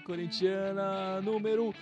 Corintiana, 0.01 1.21
número 1.21 1.73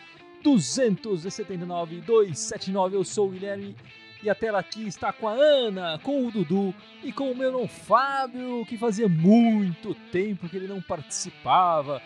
279, 0.44 2.02
279. 2.02 2.96
Eu 2.96 3.04
sou 3.04 3.28
o 3.28 3.32
Guilherme 3.32 3.76
e 4.24 4.30
a 4.30 4.36
tela 4.36 4.60
aqui 4.60 4.88
está 4.88 5.12
com 5.12 5.28
a 5.28 5.34
Ana, 5.34 6.00
com 6.00 6.26
o 6.26 6.32
Dudu 6.32 6.74
e 7.04 7.12
com 7.12 7.30
o 7.30 7.36
meu 7.36 7.48
irmão 7.48 7.68
Fábio, 7.68 8.66
que 8.66 8.78
fazia 8.78 9.10
muito 9.10 9.94
tempo 10.12 10.48
que 10.48 10.56
ele 10.56 10.68
não 10.68 10.82
participava. 10.82 12.02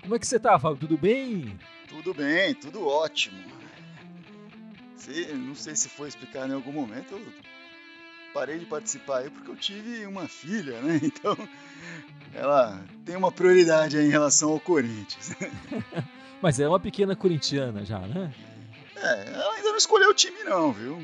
Como 0.00 0.14
é 0.14 0.18
que 0.18 0.26
você 0.26 0.38
tá, 0.38 0.56
Fábio? 0.58 0.78
Tudo 0.78 0.96
bem? 0.96 1.58
Tudo 1.88 2.14
bem, 2.14 2.54
tudo 2.54 2.86
ótimo. 2.86 3.36
Se, 4.94 5.26
não 5.34 5.56
sei 5.56 5.74
se 5.74 5.88
foi 5.88 6.08
explicado 6.08 6.52
em 6.52 6.54
algum 6.54 6.72
momento, 6.72 7.14
eu 7.14 7.26
parei 8.32 8.58
de 8.58 8.66
participar 8.66 9.18
aí 9.18 9.30
porque 9.30 9.50
eu 9.50 9.56
tive 9.56 10.06
uma 10.06 10.28
filha, 10.28 10.80
né? 10.82 11.00
Então 11.02 11.36
ela 12.32 12.80
tem 13.04 13.16
uma 13.16 13.32
prioridade 13.32 13.96
aí 13.96 14.06
em 14.06 14.10
relação 14.10 14.50
ao 14.50 14.60
Corinthians. 14.60 15.34
Mas 16.40 16.60
é 16.60 16.68
uma 16.68 16.78
pequena 16.78 17.16
corintiana 17.16 17.84
já, 17.84 17.98
né? 17.98 18.32
É, 18.96 19.43
não 19.74 19.78
escolheu 19.78 20.10
o 20.10 20.14
time 20.14 20.44
não, 20.44 20.72
viu? 20.72 20.96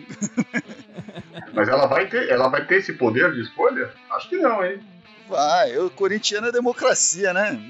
Mas 1.52 1.68
ela 1.68 1.86
vai 1.86 2.08
ter, 2.08 2.28
ela 2.28 2.48
vai 2.48 2.64
ter 2.64 2.76
esse 2.76 2.92
poder 2.92 3.32
de 3.32 3.40
escolha? 3.40 3.92
Acho 4.12 4.28
que 4.28 4.36
não, 4.36 4.64
hein? 4.64 4.80
Vai, 5.28 5.76
o 5.76 5.90
corintiano 5.90 6.46
é 6.46 6.52
democracia, 6.52 7.32
né? 7.32 7.60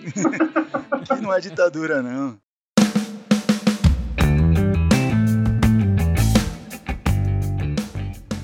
que 1.09 1.23
não 1.23 1.33
é 1.33 1.41
ditadura, 1.41 2.03
não. 2.03 2.39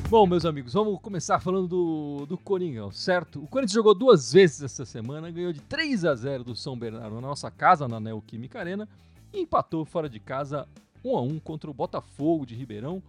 Bom, 0.08 0.26
meus 0.26 0.46
amigos, 0.46 0.72
vamos 0.72 0.98
começar 1.02 1.38
falando 1.40 1.68
do, 1.68 2.26
do 2.26 2.38
Coringão, 2.38 2.90
certo? 2.90 3.42
O 3.42 3.48
Corinthians 3.48 3.74
jogou 3.74 3.94
duas 3.94 4.32
vezes 4.32 4.62
essa 4.62 4.86
semana, 4.86 5.30
ganhou 5.30 5.52
de 5.52 5.60
3 5.60 6.06
a 6.06 6.14
0 6.14 6.44
do 6.44 6.56
São 6.56 6.78
Bernardo 6.78 7.16
na 7.16 7.20
nossa 7.20 7.50
casa, 7.50 7.86
na 7.86 8.00
Neoquímica 8.00 8.58
Arena, 8.58 8.88
e 9.30 9.40
empatou 9.40 9.84
fora 9.84 10.08
de 10.08 10.18
casa 10.18 10.66
1 11.06 11.16
a 11.16 11.22
1 11.22 11.40
contra 11.40 11.70
o 11.70 11.74
Botafogo 11.74 12.44
de 12.44 12.54
Ribeirão. 12.54 13.02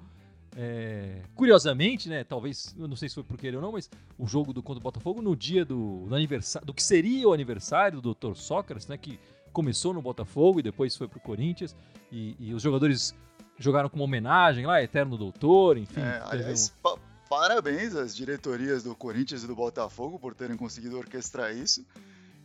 É, 0.56 1.22
curiosamente, 1.36 2.10
né? 2.10 2.24
Talvez, 2.24 2.76
eu 2.80 2.88
não 2.88 2.96
sei 2.96 3.10
se 3.10 3.16
foi 3.16 3.24
por 3.24 3.38
querer 3.38 3.58
ou 3.58 3.62
não, 3.62 3.72
mas 3.72 3.90
o 4.18 4.26
jogo 4.26 4.54
do 4.54 4.64
contra 4.64 4.80
o 4.80 4.84
Botafogo 4.84 5.22
no 5.22 5.36
dia 5.36 5.64
do, 5.64 6.06
do 6.08 6.16
aniversário, 6.16 6.66
do 6.66 6.74
que 6.74 6.82
seria 6.82 7.28
o 7.28 7.34
aniversário 7.34 8.02
do 8.02 8.14
Dr. 8.14 8.34
Sócrates, 8.34 8.88
né? 8.88 8.98
Que 8.98 9.20
começou 9.54 9.94
no 9.94 10.02
Botafogo 10.02 10.60
e 10.60 10.64
depois 10.64 10.96
foi 10.96 11.08
pro 11.08 11.20
Corinthians. 11.20 11.76
E, 12.12 12.36
e 12.40 12.54
os 12.54 12.62
jogadores 12.62 13.14
jogaram 13.58 13.90
como 13.90 14.04
homenagem 14.04 14.66
lá, 14.66 14.82
Eterno 14.82 15.18
Doutor, 15.18 15.78
enfim. 15.78 16.00
É, 16.00 16.22
aliás, 16.26 16.74
um... 16.80 16.82
pa 16.82 16.98
parabéns 17.30 17.94
às 17.94 18.16
diretorias 18.16 18.84
do 18.84 18.96
Corinthians 18.96 19.44
e 19.44 19.48
do 19.48 19.56
Botafogo 19.56 20.18
por 20.18 20.34
terem 20.34 20.56
conseguido 20.56 20.98
orquestrar 20.98 21.54
isso. 21.54 21.86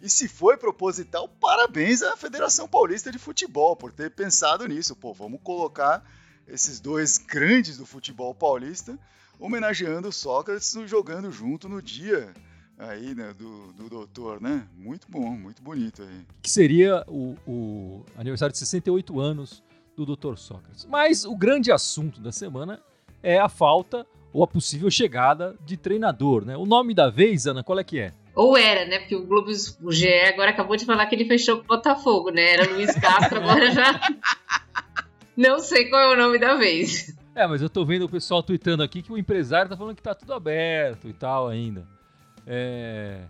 E 0.03 0.11
se 0.11 0.27
foi 0.27 0.57
proposital, 0.57 1.29
parabéns 1.29 2.03
à 2.03 2.17
Federação 2.17 2.67
Paulista 2.67 3.13
de 3.13 3.21
Futebol 3.21 3.77
por 3.77 3.93
ter 3.93 4.11
pensado 4.11 4.67
nisso. 4.67 4.97
Pô, 4.97 5.15
vamos 5.15 5.41
colocar 5.45 6.05
esses 6.49 6.81
dois 6.81 7.19
grandes 7.19 7.79
do 7.79 7.87
futebol 7.87 8.35
paulista 8.35 8.99
homenageando 9.39 10.11
Sócrates 10.11 10.77
jogando 10.87 11.31
junto 11.31 11.69
no 11.69 11.81
dia 11.81 12.35
aí, 12.77 13.15
né, 13.15 13.33
do, 13.33 13.73
do 13.75 13.89
doutor, 13.89 14.41
né? 14.41 14.67
Muito 14.77 15.07
bom, 15.09 15.37
muito 15.37 15.63
bonito 15.63 16.03
aí. 16.03 16.27
Que 16.43 16.51
seria 16.51 17.05
o, 17.07 17.37
o 17.47 18.05
aniversário 18.17 18.53
de 18.53 18.59
68 18.59 19.21
anos 19.21 19.63
do 19.97 20.05
Dr. 20.05 20.37
Sócrates. 20.37 20.85
Mas 20.85 21.25
o 21.25 21.37
grande 21.37 21.71
assunto 21.71 22.21
da 22.21 22.33
semana 22.33 22.83
é 23.23 23.39
a 23.39 23.49
falta 23.49 24.05
ou 24.33 24.43
a 24.43 24.49
possível 24.49 24.91
chegada 24.91 25.57
de 25.65 25.77
treinador, 25.77 26.45
né? 26.45 26.57
O 26.57 26.67
nome 26.67 26.93
da 26.93 27.09
vez, 27.09 27.47
Ana, 27.47 27.63
qual 27.63 27.79
é 27.79 27.85
que 27.85 28.01
é? 28.01 28.13
Ou 28.35 28.57
era, 28.57 28.87
né? 28.87 28.99
Porque 28.99 29.15
o 29.15 29.27
Globo, 29.27 29.51
o 29.83 29.93
GE 29.93 30.09
agora 30.25 30.51
acabou 30.51 30.77
de 30.77 30.85
falar 30.85 31.07
que 31.07 31.15
ele 31.15 31.27
fechou 31.27 31.59
com 31.59 31.65
o 31.65 31.67
Botafogo, 31.67 32.31
né? 32.31 32.53
Era 32.53 32.73
Luiz 32.73 32.95
Castro, 32.99 33.39
agora 33.39 33.71
já. 33.71 34.01
Não 35.37 35.59
sei 35.59 35.89
qual 35.89 36.01
é 36.01 36.15
o 36.15 36.17
nome 36.17 36.39
da 36.39 36.55
vez. 36.55 37.15
É, 37.35 37.47
mas 37.47 37.63
eu 37.63 37.71
tô 37.71 37.85
vendo 37.85 38.05
o 38.05 38.09
pessoal 38.09 38.43
tweetando 38.43 38.83
aqui 38.83 39.03
que 39.03 39.13
o 39.13 39.19
empresário 39.19 39.71
tá 39.71 39.77
falando 39.77 39.97
que 39.97 40.03
tá 40.03 40.15
tudo 40.15 40.35
aberto 40.35 41.09
e 41.09 41.13
tal 41.13 41.49
ainda. 41.49 41.87
É... 42.47 43.23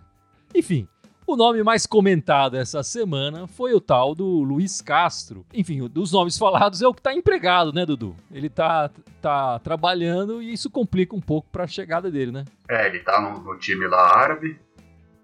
Enfim, 0.53 0.87
o 1.25 1.37
nome 1.37 1.63
mais 1.63 1.85
comentado 1.85 2.57
essa 2.57 2.83
semana 2.83 3.47
foi 3.47 3.73
o 3.73 3.79
tal 3.79 4.13
do 4.13 4.25
Luiz 4.41 4.81
Castro. 4.81 5.45
Enfim, 5.53 5.87
dos 5.87 6.11
nomes 6.11 6.37
falados 6.37 6.81
é 6.81 6.87
o 6.87 6.93
que 6.93 6.99
está 6.99 7.13
empregado, 7.13 7.71
né, 7.71 7.85
Dudu? 7.85 8.15
Ele 8.29 8.49
tá, 8.49 8.89
tá 9.21 9.57
trabalhando 9.59 10.41
e 10.41 10.51
isso 10.51 10.69
complica 10.69 11.15
um 11.15 11.21
pouco 11.21 11.47
para 11.49 11.63
a 11.63 11.67
chegada 11.67 12.11
dele, 12.11 12.31
né? 12.31 12.45
É, 12.69 12.87
ele 12.87 12.99
tá 12.99 13.21
no, 13.21 13.39
no, 13.39 13.57
time 13.57 13.87
lá 13.87 14.17
árabe 14.17 14.59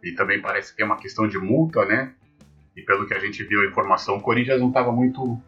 e 0.04 0.14
também 0.14 0.42
parece 0.42 0.76
que 0.76 0.82
é 0.82 0.86
uma 0.86 0.98
questão 0.98 1.28
de 1.28 1.38
multa, 1.38 1.86
né? 1.86 2.14
E 2.76 2.82
pelo 2.82 3.06
que 3.06 3.14
a 3.14 3.20
gente 3.20 3.44
viu 3.44 3.62
a 3.62 3.66
informação, 3.66 4.18
o 4.18 4.22
Corinthians 4.22 4.60
não 4.60 4.70
estava 4.70 4.92
muito 4.92 5.42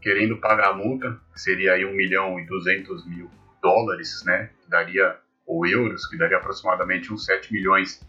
querendo 0.00 0.36
pagar 0.36 0.70
a 0.70 0.74
multa, 0.74 1.18
seria 1.34 1.72
aí 1.72 1.84
1 1.84 1.92
milhão 1.94 2.38
e 2.38 2.46
200 2.46 3.06
mil 3.06 3.30
dólares, 3.62 4.22
né? 4.26 4.50
Que 4.62 4.70
daria, 4.70 5.16
ou 5.46 5.66
euros, 5.66 6.06
que 6.06 6.18
daria 6.18 6.36
aproximadamente 6.36 7.12
uns 7.12 7.24
7 7.24 7.52
milhões 7.52 8.00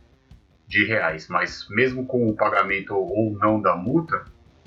de 0.67 0.85
reais. 0.85 1.27
Mas 1.29 1.67
mesmo 1.69 2.05
com 2.05 2.27
o 2.27 2.35
pagamento 2.35 2.93
ou 2.93 3.37
não 3.37 3.61
da 3.61 3.75
multa, 3.75 4.25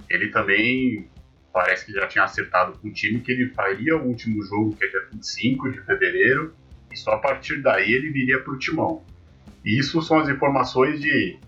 ele 0.08 0.28
também 0.30 1.10
parece 1.52 1.86
que 1.86 1.92
já 1.92 2.06
tinha 2.06 2.24
acertado 2.24 2.78
com 2.78 2.88
o 2.88 2.92
time 2.92 3.20
que 3.20 3.32
ele 3.32 3.50
faria 3.50 3.96
o 3.96 4.06
último 4.06 4.42
jogo, 4.44 4.76
que 4.76 4.84
é 4.84 4.88
dia 4.88 5.08
25 5.12 5.72
de 5.72 5.80
fevereiro, 5.80 6.54
e 6.92 6.96
só 6.96 7.12
a 7.12 7.18
partir 7.18 7.60
daí 7.62 7.92
ele 7.92 8.10
viria 8.10 8.40
para 8.40 8.52
o 8.52 8.58
timão. 8.58 9.04
E 9.68 9.78
isso 9.78 10.00
são 10.00 10.18
as 10.18 10.30
informações 10.30 10.98
de 10.98 11.38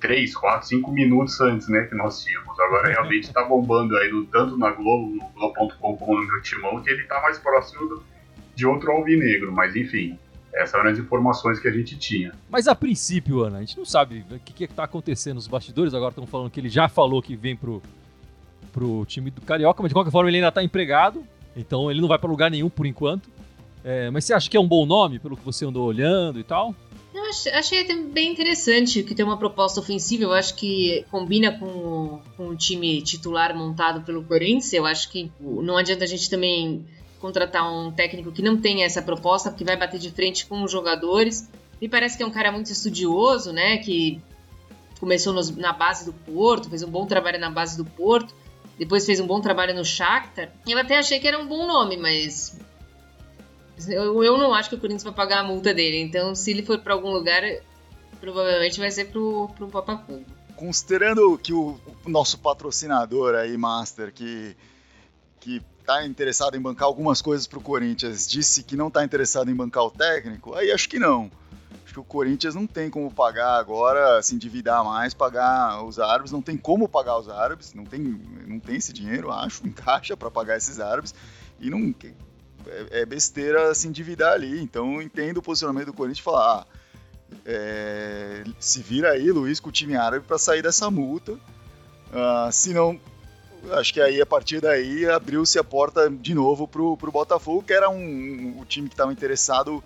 3, 0.00 0.34
4, 0.34 0.66
5 0.66 0.90
minutos 0.90 1.40
antes 1.40 1.68
né, 1.68 1.84
que 1.84 1.94
nós 1.94 2.24
tínhamos. 2.24 2.58
Agora 2.58 2.88
realmente 2.88 3.28
está 3.28 3.44
bombando 3.44 3.96
aí 3.96 4.10
tanto 4.32 4.58
na 4.58 4.72
Globo, 4.72 5.14
no 5.14 5.28
Globo.com 5.28 5.96
como 5.96 6.20
no 6.20 6.26
meu 6.26 6.42
timão, 6.42 6.82
que 6.82 6.90
ele 6.90 7.02
está 7.02 7.22
mais 7.22 7.38
próximo 7.38 7.88
do, 7.88 8.02
de 8.56 8.66
outro 8.66 8.90
alvinegro, 8.90 9.52
mas 9.52 9.76
enfim. 9.76 10.18
Essas 10.52 10.74
eram 10.80 10.90
as 10.90 10.98
informações 10.98 11.60
que 11.60 11.68
a 11.68 11.70
gente 11.70 11.96
tinha. 11.96 12.32
Mas 12.50 12.66
a 12.66 12.74
princípio, 12.74 13.44
Ana, 13.44 13.58
a 13.58 13.60
gente 13.60 13.78
não 13.78 13.84
sabe 13.84 14.24
o 14.28 14.38
que 14.40 14.64
está 14.64 14.82
acontecendo 14.82 15.36
nos 15.36 15.46
bastidores. 15.46 15.94
Agora 15.94 16.10
estão 16.10 16.26
falando 16.26 16.50
que 16.50 16.58
ele 16.58 16.68
já 16.68 16.88
falou 16.88 17.22
que 17.22 17.36
vem 17.36 17.54
pro, 17.54 17.80
pro 18.72 19.04
time 19.06 19.30
do 19.30 19.40
Carioca, 19.40 19.80
mas 19.80 19.90
de 19.90 19.94
qualquer 19.94 20.10
forma 20.10 20.28
ele 20.28 20.38
ainda 20.38 20.48
está 20.48 20.62
empregado. 20.62 21.24
Então 21.56 21.88
ele 21.88 22.00
não 22.00 22.08
vai 22.08 22.18
para 22.18 22.28
lugar 22.28 22.50
nenhum 22.50 22.68
por 22.68 22.84
enquanto. 22.84 23.30
É, 23.84 24.10
mas 24.10 24.24
você 24.24 24.34
acha 24.34 24.50
que 24.50 24.56
é 24.56 24.60
um 24.60 24.66
bom 24.66 24.84
nome, 24.84 25.20
pelo 25.20 25.36
que 25.36 25.44
você 25.44 25.64
andou 25.64 25.86
olhando 25.86 26.40
e 26.40 26.44
tal? 26.44 26.74
Eu 27.14 27.22
achei 27.52 27.84
bem 28.06 28.32
interessante 28.32 29.04
que 29.04 29.14
tem 29.14 29.24
uma 29.24 29.38
proposta 29.38 29.78
ofensiva. 29.78 30.24
Eu 30.24 30.32
acho 30.32 30.56
que 30.56 31.06
combina 31.12 31.56
com 31.56 31.66
o, 31.66 32.22
com 32.36 32.48
o 32.48 32.56
time 32.56 33.00
titular 33.02 33.56
montado 33.56 34.04
pelo 34.04 34.24
Corinthians. 34.24 34.72
Eu 34.72 34.84
acho 34.84 35.08
que 35.08 35.30
não 35.40 35.76
adianta 35.76 36.02
a 36.02 36.08
gente 36.08 36.28
também 36.28 36.84
contratar 37.20 37.72
um 37.72 37.92
técnico 37.92 38.32
que 38.32 38.42
não 38.42 38.56
tem 38.60 38.82
essa 38.82 39.00
proposta, 39.00 39.48
porque 39.48 39.62
vai 39.62 39.76
bater 39.76 40.00
de 40.00 40.10
frente 40.10 40.44
com 40.44 40.64
os 40.64 40.72
jogadores. 40.72 41.48
Me 41.80 41.88
parece 41.88 42.16
que 42.16 42.24
é 42.24 42.26
um 42.26 42.32
cara 42.32 42.50
muito 42.50 42.72
estudioso, 42.72 43.52
né? 43.52 43.78
Que 43.78 44.20
começou 44.98 45.32
nos, 45.32 45.56
na 45.56 45.72
base 45.72 46.04
do 46.04 46.12
Porto, 46.12 46.68
fez 46.68 46.82
um 46.82 46.90
bom 46.90 47.06
trabalho 47.06 47.38
na 47.38 47.50
base 47.50 47.76
do 47.76 47.84
Porto, 47.84 48.34
depois 48.76 49.06
fez 49.06 49.20
um 49.20 49.26
bom 49.26 49.40
trabalho 49.40 49.72
no 49.72 49.84
Shakhtar. 49.84 50.52
Eu 50.66 50.78
até 50.78 50.98
achei 50.98 51.20
que 51.20 51.28
era 51.28 51.38
um 51.38 51.46
bom 51.46 51.64
nome, 51.64 51.96
mas 51.96 52.58
eu, 53.88 54.22
eu 54.22 54.38
não 54.38 54.54
acho 54.54 54.68
que 54.68 54.76
o 54.76 54.78
Corinthians 54.78 55.02
vai 55.02 55.12
pagar 55.12 55.40
a 55.40 55.44
multa 55.44 55.74
dele. 55.74 56.00
Então, 56.00 56.34
se 56.34 56.50
ele 56.50 56.62
for 56.62 56.78
para 56.78 56.94
algum 56.94 57.10
lugar, 57.10 57.42
provavelmente 58.20 58.78
vai 58.78 58.90
ser 58.90 59.06
pro, 59.06 59.48
pro 59.56 59.66
Botafogo. 59.66 60.24
Considerando 60.56 61.38
que 61.38 61.52
o, 61.52 61.78
o 62.04 62.08
nosso 62.08 62.38
patrocinador 62.38 63.34
aí, 63.34 63.56
Master, 63.56 64.12
que 64.12 64.56
que 65.44 65.60
está 65.78 66.06
interessado 66.06 66.56
em 66.56 66.60
bancar 66.60 66.86
algumas 66.86 67.20
coisas 67.20 67.46
para 67.46 67.58
o 67.58 67.62
Corinthians 67.62 68.26
disse 68.26 68.62
que 68.62 68.74
não 68.74 68.88
está 68.88 69.04
interessado 69.04 69.50
em 69.50 69.54
bancar 69.54 69.84
o 69.84 69.90
técnico, 69.90 70.54
aí 70.54 70.72
acho 70.72 70.88
que 70.88 70.98
não. 70.98 71.30
Acho 71.84 71.92
que 71.92 72.00
o 72.00 72.04
Corinthians 72.04 72.54
não 72.54 72.66
tem 72.66 72.88
como 72.88 73.12
pagar 73.12 73.58
agora, 73.58 74.22
se 74.22 74.34
endividar 74.34 74.82
mais, 74.82 75.12
pagar 75.12 75.84
os 75.84 75.98
árabes, 75.98 76.32
não 76.32 76.40
tem 76.40 76.56
como 76.56 76.88
pagar 76.88 77.18
os 77.18 77.28
árabes, 77.28 77.74
não 77.74 77.84
tem, 77.84 78.00
não 78.00 78.58
tem 78.58 78.76
esse 78.76 78.90
dinheiro, 78.90 79.30
acho, 79.30 79.60
em 79.68 79.70
caixa 79.70 80.16
para 80.16 80.30
pagar 80.30 80.56
esses 80.56 80.80
árabes, 80.80 81.14
e 81.60 81.68
não 81.68 81.92
é, 82.66 83.00
é, 83.00 83.06
besteira 83.06 83.74
se 83.74 83.88
endividar 83.88 84.32
ali. 84.32 84.60
Então 84.60 85.00
entendo 85.00 85.38
o 85.38 85.42
posicionamento 85.42 85.86
do 85.86 85.92
Corinthians 85.92 86.20
e 86.20 86.22
falar, 86.22 86.60
ah, 86.60 86.66
é, 87.44 88.44
se 88.58 88.82
vira 88.82 89.10
aí, 89.10 89.30
Luiz, 89.30 89.60
com 89.60 89.68
o 89.68 89.72
time 89.72 89.96
árabe 89.96 90.24
para 90.26 90.38
sair 90.38 90.62
dessa 90.62 90.90
multa. 90.90 91.32
Uh, 91.32 92.52
se 92.52 92.72
não 92.72 93.00
acho 93.72 93.94
que 93.94 94.00
aí 94.00 94.20
a 94.20 94.26
partir 94.26 94.60
daí 94.60 95.06
abriu-se 95.06 95.58
a 95.58 95.64
porta 95.64 96.10
de 96.10 96.34
novo 96.34 96.68
pro, 96.68 96.96
pro 96.96 97.10
Botafogo, 97.10 97.62
que 97.62 97.72
era 97.72 97.88
um, 97.88 97.96
um 97.96 98.60
o 98.60 98.64
time 98.64 98.88
que 98.88 98.94
estava 98.94 99.12
interessado 99.12 99.82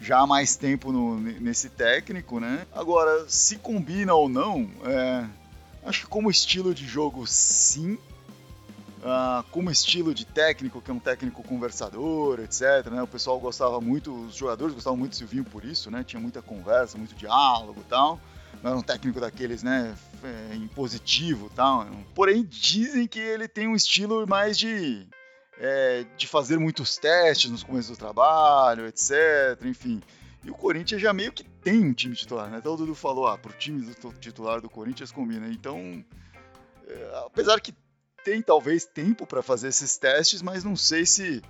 já 0.00 0.20
há 0.20 0.26
mais 0.26 0.56
tempo 0.56 0.92
no, 0.92 1.18
nesse 1.18 1.68
técnico, 1.68 2.38
né? 2.38 2.66
Agora, 2.72 3.24
se 3.28 3.56
combina 3.56 4.14
ou 4.14 4.28
não, 4.28 4.70
é, 4.84 5.24
acho 5.84 6.02
que 6.02 6.06
como 6.06 6.30
estilo 6.30 6.72
de 6.72 6.86
jogo, 6.86 7.26
sim. 7.26 7.98
Uh, 8.98 9.44
como 9.50 9.70
estilo 9.70 10.12
de 10.12 10.24
técnico, 10.24 10.82
que 10.82 10.90
é 10.90 10.94
um 10.94 10.98
técnico 10.98 11.42
conversador, 11.44 12.40
etc. 12.40 12.90
Né? 12.90 13.00
O 13.00 13.06
pessoal 13.06 13.38
gostava 13.38 13.80
muito, 13.80 14.12
os 14.26 14.34
jogadores 14.34 14.74
gostavam 14.74 14.96
muito 14.96 15.12
do 15.12 15.16
Silvinho 15.16 15.44
por 15.44 15.64
isso, 15.64 15.88
né? 15.88 16.02
Tinha 16.02 16.20
muita 16.20 16.42
conversa, 16.42 16.98
muito 16.98 17.14
diálogo 17.14 17.80
e 17.80 17.88
tal. 17.88 18.20
Não 18.60 18.70
era 18.70 18.78
um 18.78 18.82
técnico 18.82 19.20
daqueles, 19.20 19.62
né? 19.62 19.94
É, 20.24 20.56
impositivo 20.56 21.48
tal. 21.54 21.86
Porém, 22.12 22.44
dizem 22.44 23.06
que 23.06 23.20
ele 23.20 23.46
tem 23.46 23.68
um 23.68 23.76
estilo 23.76 24.26
mais 24.26 24.58
de 24.58 25.06
é, 25.60 26.04
de 26.16 26.26
fazer 26.26 26.58
muitos 26.58 26.96
testes 26.96 27.50
nos 27.50 27.62
começos 27.62 27.96
do 27.96 28.00
trabalho, 28.00 28.86
etc. 28.86 29.64
Enfim. 29.64 30.02
E 30.44 30.50
o 30.50 30.54
Corinthians 30.54 31.00
já 31.00 31.12
meio 31.12 31.32
que 31.32 31.44
tem 31.44 31.84
um 31.84 31.92
time 31.92 32.14
titular, 32.14 32.48
né? 32.50 32.58
Até 32.58 32.68
o 32.68 32.76
Dudu 32.76 32.94
falou, 32.94 33.26
ah, 33.26 33.36
pro 33.36 33.52
time 33.52 33.94
titular 34.20 34.60
do 34.60 34.70
Corinthians 34.70 35.12
combina. 35.12 35.48
Então, 35.48 36.04
é, 36.86 37.22
apesar 37.26 37.60
que 37.60 37.72
tem 38.24 38.42
talvez 38.42 38.84
tempo 38.84 39.26
para 39.26 39.42
fazer 39.42 39.68
esses 39.68 39.96
testes, 39.96 40.42
mas 40.42 40.64
não 40.64 40.76
sei 40.76 41.06
se 41.06 41.42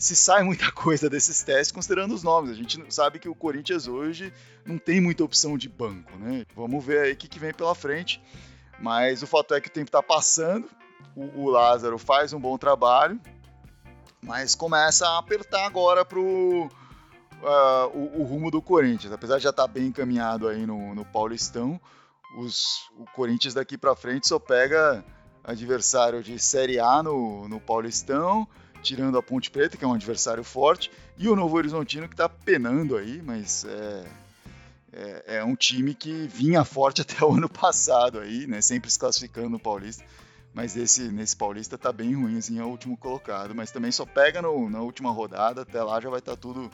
se 0.00 0.16
sai 0.16 0.42
muita 0.42 0.72
coisa 0.72 1.10
desses 1.10 1.42
testes 1.42 1.70
considerando 1.70 2.14
os 2.14 2.22
nomes. 2.22 2.50
A 2.50 2.54
gente 2.54 2.82
sabe 2.88 3.18
que 3.18 3.28
o 3.28 3.34
Corinthians 3.34 3.86
hoje 3.86 4.32
não 4.64 4.78
tem 4.78 5.00
muita 5.00 5.22
opção 5.22 5.58
de 5.58 5.68
banco, 5.68 6.16
né? 6.16 6.46
Vamos 6.56 6.82
ver 6.82 7.02
aí 7.02 7.12
o 7.12 7.16
que, 7.16 7.28
que 7.28 7.38
vem 7.38 7.52
pela 7.52 7.74
frente. 7.74 8.20
Mas 8.80 9.22
o 9.22 9.26
fato 9.26 9.52
é 9.52 9.60
que 9.60 9.68
o 9.68 9.72
tempo 9.72 9.88
está 9.88 10.02
passando, 10.02 10.66
o, 11.14 11.42
o 11.42 11.50
Lázaro 11.50 11.98
faz 11.98 12.32
um 12.32 12.40
bom 12.40 12.56
trabalho, 12.56 13.20
mas 14.22 14.54
começa 14.54 15.06
a 15.06 15.18
apertar 15.18 15.66
agora 15.66 16.02
pro 16.02 16.70
uh, 17.42 17.86
o, 17.92 18.22
o, 18.22 18.24
rumo 18.24 18.50
do 18.50 18.62
Corinthians. 18.62 19.12
Apesar 19.12 19.36
de 19.36 19.44
já 19.44 19.50
estar 19.50 19.66
tá 19.66 19.68
bem 19.68 19.88
encaminhado 19.88 20.48
aí 20.48 20.64
no, 20.66 20.94
no 20.94 21.04
Paulistão, 21.04 21.78
os, 22.38 22.90
o 22.96 23.04
Corinthians 23.14 23.52
daqui 23.52 23.76
para 23.76 23.94
frente 23.94 24.26
só 24.26 24.38
pega 24.38 25.04
adversário 25.44 26.22
de 26.22 26.38
Série 26.38 26.78
A 26.78 27.02
no, 27.02 27.48
no 27.48 27.60
Paulistão, 27.60 28.46
tirando 28.82 29.18
a 29.18 29.22
Ponte 29.22 29.50
Preta, 29.50 29.76
que 29.76 29.84
é 29.84 29.88
um 29.88 29.94
adversário 29.94 30.44
forte, 30.44 30.90
e 31.16 31.28
o 31.28 31.36
Novo 31.36 31.56
Horizontino 31.56 32.08
que 32.08 32.14
está 32.14 32.28
penando 32.28 32.96
aí, 32.96 33.20
mas 33.22 33.64
é, 33.64 34.04
é, 34.92 35.36
é, 35.36 35.44
um 35.44 35.54
time 35.54 35.94
que 35.94 36.26
vinha 36.28 36.64
forte 36.64 37.02
até 37.02 37.24
o 37.24 37.34
ano 37.34 37.48
passado 37.48 38.20
aí, 38.20 38.46
né? 38.46 38.60
Sempre 38.60 38.90
se 38.90 38.98
classificando 38.98 39.50
no 39.50 39.58
Paulista 39.58 40.04
mas 40.52 40.76
esse 40.76 41.02
nesse 41.10 41.36
Paulista 41.36 41.78
tá 41.78 41.92
bem 41.92 42.14
ruim, 42.14 42.38
assim, 42.38 42.58
é 42.58 42.62
o 42.64 42.68
último 42.68 42.96
colocado. 42.96 43.54
Mas 43.54 43.70
também 43.70 43.92
só 43.92 44.04
pega 44.04 44.42
no, 44.42 44.68
na 44.68 44.80
última 44.80 45.10
rodada, 45.10 45.62
até 45.62 45.82
lá 45.82 46.00
já 46.00 46.10
vai 46.10 46.18
estar 46.18 46.32
tá 46.32 46.38
tudo 46.38 46.70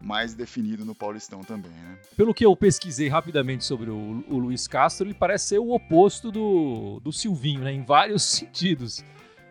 mais 0.00 0.34
definido 0.34 0.84
no 0.84 0.94
Paulistão 0.94 1.42
também, 1.42 1.70
né? 1.70 1.98
Pelo 2.16 2.32
que 2.32 2.44
eu 2.44 2.54
pesquisei 2.56 3.08
rapidamente 3.08 3.64
sobre 3.64 3.90
o, 3.90 4.24
o 4.28 4.38
Luiz 4.38 4.66
Castro, 4.66 5.06
ele 5.06 5.14
parece 5.14 5.48
ser 5.48 5.58
o 5.58 5.72
oposto 5.72 6.30
do, 6.30 7.00
do 7.00 7.12
Silvinho, 7.12 7.60
né? 7.60 7.72
Em 7.72 7.82
vários 7.82 8.22
sentidos. 8.24 9.04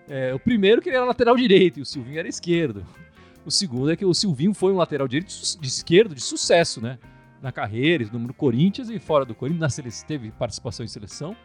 É, 0.07 0.33
o 0.33 0.39
primeiro 0.39 0.81
que 0.81 0.89
ele 0.89 0.95
era 0.95 1.05
lateral 1.05 1.35
direito 1.35 1.79
e 1.79 1.81
o 1.81 1.85
Silvinho 1.85 2.19
era 2.19 2.27
esquerdo. 2.27 2.85
O 3.45 3.51
segundo 3.51 3.91
é 3.91 3.95
que 3.95 4.05
o 4.05 4.13
Silvinho 4.13 4.53
foi 4.53 4.73
um 4.73 4.77
lateral 4.77 5.07
direito 5.07 5.33
de 5.59 5.67
esquerdo 5.67 6.15
de 6.15 6.21
sucesso, 6.21 6.81
né? 6.81 6.97
Na 7.41 7.51
carreira, 7.51 8.05
no 8.11 8.33
Corinthians 8.33 8.89
e 8.89 8.99
fora 8.99 9.23
do 9.23 9.35
Corinthians, 9.35 9.77
na 9.77 10.05
teve 10.05 10.31
participação 10.31 10.83
em 10.83 10.87
seleção. 10.87 11.35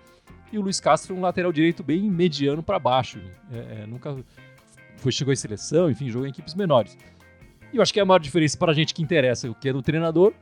E 0.52 0.58
o 0.58 0.62
Luiz 0.62 0.80
Castro, 0.80 1.14
um 1.14 1.20
lateral 1.20 1.52
direito 1.52 1.82
bem 1.82 2.10
mediano 2.10 2.62
para 2.62 2.78
baixo. 2.78 3.20
É, 3.50 3.82
é, 3.82 3.86
nunca 3.86 4.16
foi, 4.96 5.10
chegou 5.10 5.32
em 5.32 5.36
seleção, 5.36 5.90
enfim, 5.90 6.08
jogou 6.08 6.26
em 6.26 6.30
equipes 6.30 6.54
menores. 6.54 6.96
E 7.72 7.76
eu 7.76 7.82
acho 7.82 7.92
que 7.92 8.00
a 8.00 8.04
maior 8.04 8.18
diferença 8.18 8.56
para 8.56 8.72
a 8.72 8.74
gente 8.74 8.92
que 8.92 9.02
interessa, 9.02 9.50
o 9.50 9.54
que 9.54 9.68
é 9.68 9.72
do 9.72 9.82
treinador, 9.82 10.32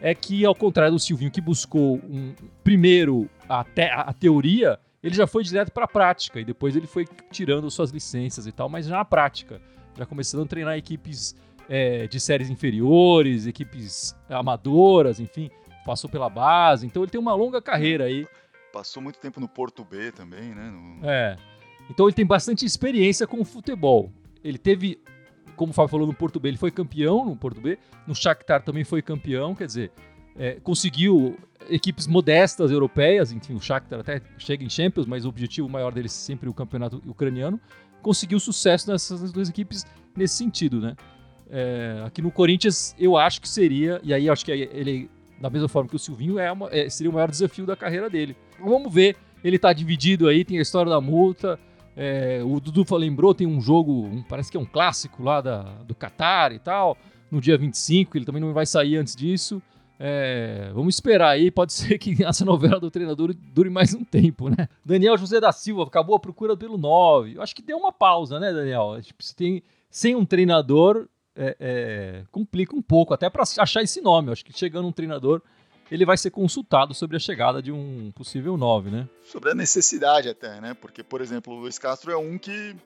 é 0.00 0.14
que, 0.14 0.44
ao 0.44 0.54
contrário 0.54 0.92
do 0.94 0.98
Silvinho, 0.98 1.30
que 1.30 1.40
buscou 1.40 1.96
um, 1.96 2.34
primeiro 2.64 3.28
a, 3.48 3.62
te, 3.64 3.82
a 3.82 4.12
teoria, 4.12 4.78
ele 5.02 5.14
já 5.14 5.26
foi 5.26 5.44
direto 5.44 5.70
para 5.72 5.84
a 5.84 5.88
prática 5.88 6.40
e 6.40 6.44
depois 6.44 6.74
ele 6.74 6.86
foi 6.86 7.06
tirando 7.30 7.70
suas 7.70 7.90
licenças 7.90 8.46
e 8.46 8.52
tal, 8.52 8.68
mas 8.68 8.86
já 8.86 8.96
na 8.96 9.04
prática, 9.04 9.60
já 9.96 10.06
começando 10.06 10.44
a 10.44 10.46
treinar 10.46 10.76
equipes 10.76 11.36
é, 11.68 12.06
de 12.06 12.18
séries 12.18 12.48
inferiores, 12.48 13.46
equipes 13.46 14.16
amadoras, 14.28 15.20
enfim, 15.20 15.50
passou 15.84 16.08
pela 16.08 16.30
base, 16.30 16.86
então 16.86 17.02
ele 17.02 17.10
tem 17.10 17.20
uma 17.20 17.34
longa 17.34 17.60
carreira 17.60 18.04
aí 18.04 18.26
Passou 18.72 19.02
muito 19.02 19.18
tempo 19.18 19.40
no 19.40 19.48
Porto 19.48 19.84
B 19.84 20.12
também, 20.12 20.54
né? 20.54 20.70
No... 20.70 21.08
É. 21.08 21.36
Então 21.88 22.06
ele 22.06 22.14
tem 22.14 22.24
bastante 22.24 22.64
experiência 22.64 23.26
com 23.26 23.40
o 23.40 23.44
futebol. 23.44 24.12
Ele 24.44 24.58
teve, 24.58 25.00
como 25.60 25.72
o 25.72 25.74
Fábio 25.74 25.90
falou, 25.90 26.06
no 26.06 26.14
Porto 26.14 26.40
B, 26.40 26.48
ele 26.48 26.56
foi 26.56 26.70
campeão 26.70 27.22
no 27.22 27.36
Porto 27.36 27.60
B. 27.60 27.78
No 28.06 28.14
Shakhtar 28.14 28.62
também 28.62 28.82
foi 28.82 29.02
campeão, 29.02 29.54
quer 29.54 29.66
dizer, 29.66 29.92
é, 30.34 30.54
conseguiu 30.54 31.36
equipes 31.68 32.06
modestas 32.06 32.70
europeias, 32.70 33.30
enfim, 33.30 33.52
o 33.52 33.60
Shakhtar 33.60 34.00
até 34.00 34.22
chega 34.38 34.64
em 34.64 34.70
Champions, 34.70 35.04
mas 35.04 35.26
o 35.26 35.28
objetivo 35.28 35.68
maior 35.68 35.92
dele 35.92 36.06
é 36.06 36.08
sempre 36.08 36.48
o 36.48 36.54
campeonato 36.54 37.02
ucraniano. 37.06 37.60
Conseguiu 38.00 38.40
sucesso 38.40 38.90
nessas 38.90 39.30
duas 39.30 39.50
equipes 39.50 39.84
nesse 40.16 40.36
sentido, 40.36 40.80
né? 40.80 40.96
É, 41.50 42.04
aqui 42.06 42.22
no 42.22 42.30
Corinthians, 42.30 42.96
eu 42.98 43.18
acho 43.18 43.38
que 43.42 43.48
seria, 43.48 44.00
e 44.02 44.14
aí 44.14 44.30
acho 44.30 44.42
que 44.42 44.50
ele 44.52 45.10
da 45.38 45.50
mesma 45.50 45.68
forma 45.68 45.90
que 45.90 45.96
o 45.96 45.98
Silvinho, 45.98 46.38
é, 46.38 46.50
uma, 46.50 46.70
é 46.70 46.88
seria 46.88 47.10
o 47.10 47.14
maior 47.14 47.30
desafio 47.30 47.66
da 47.66 47.76
carreira 47.76 48.08
dele. 48.08 48.34
Vamos 48.58 48.92
ver, 48.92 49.14
ele 49.44 49.58
tá 49.58 49.74
dividido 49.74 50.26
aí, 50.26 50.42
tem 50.42 50.58
a 50.58 50.62
história 50.62 50.88
da 50.88 51.02
multa. 51.02 51.60
É, 52.02 52.42
o 52.42 52.58
Dudu 52.58 52.82
lembrou, 52.96 53.34
tem 53.34 53.46
um 53.46 53.60
jogo, 53.60 54.06
um, 54.06 54.22
parece 54.22 54.50
que 54.50 54.56
é 54.56 54.60
um 54.60 54.64
clássico 54.64 55.22
lá 55.22 55.42
da, 55.42 55.60
do 55.84 55.94
Qatar 55.94 56.50
e 56.50 56.58
tal, 56.58 56.96
no 57.30 57.42
dia 57.42 57.58
25, 57.58 58.16
ele 58.16 58.24
também 58.24 58.40
não 58.40 58.54
vai 58.54 58.64
sair 58.64 58.96
antes 58.96 59.14
disso. 59.14 59.62
É, 59.98 60.70
vamos 60.72 60.94
esperar 60.94 61.28
aí, 61.28 61.50
pode 61.50 61.74
ser 61.74 61.98
que 61.98 62.24
essa 62.24 62.42
novela 62.42 62.80
do 62.80 62.90
treinador 62.90 63.34
dure 63.34 63.68
mais 63.68 63.92
um 63.92 64.02
tempo, 64.02 64.48
né? 64.48 64.66
Daniel 64.82 65.18
José 65.18 65.38
da 65.38 65.52
Silva 65.52 65.82
acabou 65.82 66.16
a 66.16 66.18
procura 66.18 66.56
pelo 66.56 66.78
9. 66.78 67.34
Eu 67.34 67.42
acho 67.42 67.54
que 67.54 67.60
deu 67.60 67.76
uma 67.76 67.92
pausa, 67.92 68.40
né, 68.40 68.50
Daniel? 68.50 68.96
Tipo, 69.02 69.22
se 69.22 69.36
tem, 69.36 69.62
sem 69.90 70.16
um 70.16 70.24
treinador, 70.24 71.06
é, 71.36 71.54
é, 71.60 72.22
complica 72.32 72.74
um 72.74 72.80
pouco, 72.80 73.12
até 73.12 73.28
para 73.28 73.42
achar 73.58 73.82
esse 73.82 74.00
nome. 74.00 74.28
Eu 74.28 74.32
acho 74.32 74.44
que 74.46 74.58
chegando 74.58 74.88
um 74.88 74.92
treinador, 74.92 75.42
ele 75.90 76.04
vai 76.04 76.16
ser 76.16 76.30
consultado 76.30 76.94
sobre 76.94 77.16
a 77.16 77.20
chegada 77.20 77.60
de 77.60 77.72
um 77.72 78.12
possível 78.12 78.56
9, 78.56 78.90
né? 78.90 79.08
Sobre 79.24 79.50
a 79.50 79.54
necessidade 79.54 80.28
até, 80.28 80.60
né? 80.60 80.74
Porque, 80.74 81.02
por 81.02 81.20
exemplo, 81.20 81.52
o 81.52 81.60
Luiz 81.60 81.78
Castro 81.78 82.12
é 82.12 82.16
um 82.16 82.38
que 82.38 82.76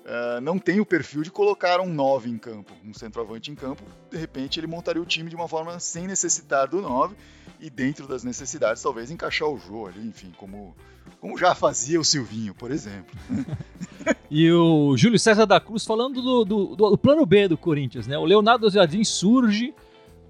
uh, 0.00 0.40
não 0.42 0.58
tem 0.58 0.80
o 0.80 0.86
perfil 0.86 1.22
de 1.22 1.30
colocar 1.30 1.80
um 1.80 1.92
9 1.92 2.28
em 2.28 2.38
campo, 2.38 2.72
um 2.84 2.92
centroavante 2.92 3.50
em 3.50 3.54
campo. 3.54 3.82
De 4.10 4.16
repente, 4.16 4.58
ele 4.58 4.66
montaria 4.66 5.00
o 5.00 5.06
time 5.06 5.30
de 5.30 5.36
uma 5.36 5.48
forma 5.48 5.78
sem 5.78 6.06
necessitar 6.06 6.68
do 6.68 6.80
9 6.80 7.14
e 7.60 7.68
dentro 7.68 8.08
das 8.08 8.24
necessidades, 8.24 8.82
talvez 8.82 9.10
encaixar 9.10 9.48
o 9.48 9.58
Jô 9.58 9.86
ali, 9.86 10.00
enfim, 10.06 10.32
como, 10.36 10.74
como 11.20 11.36
já 11.36 11.54
fazia 11.54 12.00
o 12.00 12.04
Silvinho, 12.04 12.54
por 12.54 12.70
exemplo. 12.70 13.14
e 14.30 14.50
o 14.50 14.96
Júlio 14.96 15.18
César 15.18 15.46
da 15.46 15.60
Cruz 15.60 15.84
falando 15.84 16.22
do, 16.22 16.44
do, 16.44 16.76
do, 16.76 16.98
plano 16.98 17.24
B 17.26 17.48
do 17.48 17.58
Corinthians, 17.58 18.06
né? 18.06 18.16
O 18.16 18.24
Leonardo 18.24 18.70
Jardim 18.70 19.04
surge 19.04 19.74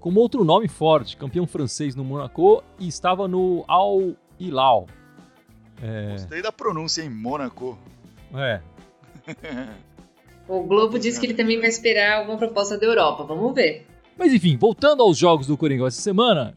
com 0.01 0.13
outro 0.15 0.43
nome 0.43 0.67
forte, 0.67 1.15
campeão 1.15 1.45
francês 1.45 1.95
no 1.95 2.03
Monaco 2.03 2.63
e 2.79 2.87
estava 2.87 3.27
no 3.27 3.63
Al 3.67 4.13
Hilal. 4.39 4.87
É... 5.81 6.13
Gostei 6.13 6.41
da 6.41 6.51
pronúncia 6.51 7.03
em 7.03 7.09
Monaco. 7.09 7.77
É. 8.33 8.59
o 10.47 10.63
Globo 10.63 10.97
disse 10.97 11.19
que 11.19 11.27
ele 11.27 11.35
também 11.35 11.59
vai 11.59 11.69
esperar 11.69 12.17
alguma 12.17 12.37
proposta 12.37 12.79
da 12.79 12.85
Europa. 12.85 13.23
Vamos 13.23 13.53
ver. 13.53 13.85
Mas 14.17 14.33
enfim, 14.33 14.57
voltando 14.57 15.03
aos 15.03 15.17
jogos 15.17 15.45
do 15.45 15.55
Coringão 15.55 15.85
essa 15.85 16.01
semana, 16.01 16.55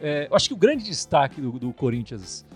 é, 0.00 0.26
eu 0.30 0.34
acho 0.34 0.48
que 0.48 0.54
o 0.54 0.58
grande 0.58 0.82
destaque 0.82 1.38
do, 1.38 1.52
do 1.52 1.72
Corinthians 1.74 2.46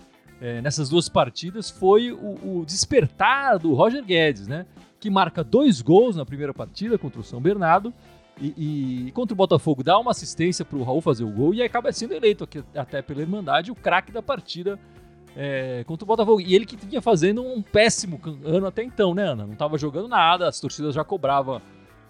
é, 0.41 0.59
nessas 0.59 0.89
duas 0.89 1.07
partidas 1.07 1.69
foi 1.69 2.11
o, 2.11 2.59
o, 2.59 2.65
despertar 2.65 3.59
do 3.59 3.75
Roger 3.75 4.03
Guedes, 4.03 4.47
né? 4.47 4.65
Que 4.99 5.09
marca 5.09 5.43
dois 5.43 5.81
gols 5.81 6.15
na 6.15 6.25
primeira 6.25 6.53
partida 6.53 6.97
contra 6.97 7.19
o 7.19 7.23
São 7.23 7.39
Bernardo 7.39 7.93
e, 8.41 9.07
e 9.07 9.11
contra 9.11 9.33
o 9.33 9.37
Botafogo 9.37 9.83
dá 9.83 9.99
uma 9.99 10.11
assistência 10.11 10.65
para 10.65 10.77
o 10.77 10.83
Raul 10.83 10.99
fazer 10.99 11.23
o 11.23 11.29
gol 11.29 11.53
e 11.53 11.61
acaba 11.61 11.91
sendo 11.91 12.13
eleito 12.13 12.43
aqui, 12.43 12.63
até 12.75 13.01
pela 13.01 13.21
Irmandade 13.21 13.71
o 13.71 13.75
craque 13.75 14.11
da 14.11 14.21
partida 14.21 14.79
é, 15.35 15.83
contra 15.85 16.03
o 16.03 16.07
Botafogo. 16.07 16.41
E 16.41 16.55
ele 16.55 16.65
que 16.65 16.75
vinha 16.75 17.01
fazendo 17.01 17.43
um 17.43 17.61
péssimo 17.61 18.19
ano 18.43 18.65
até 18.65 18.83
então, 18.83 19.13
né, 19.13 19.23
Ana? 19.23 19.45
Não 19.45 19.53
estava 19.53 19.77
jogando 19.77 20.07
nada, 20.07 20.47
as 20.47 20.59
torcidas 20.59 20.95
já 20.95 21.03
cobravam 21.03 21.61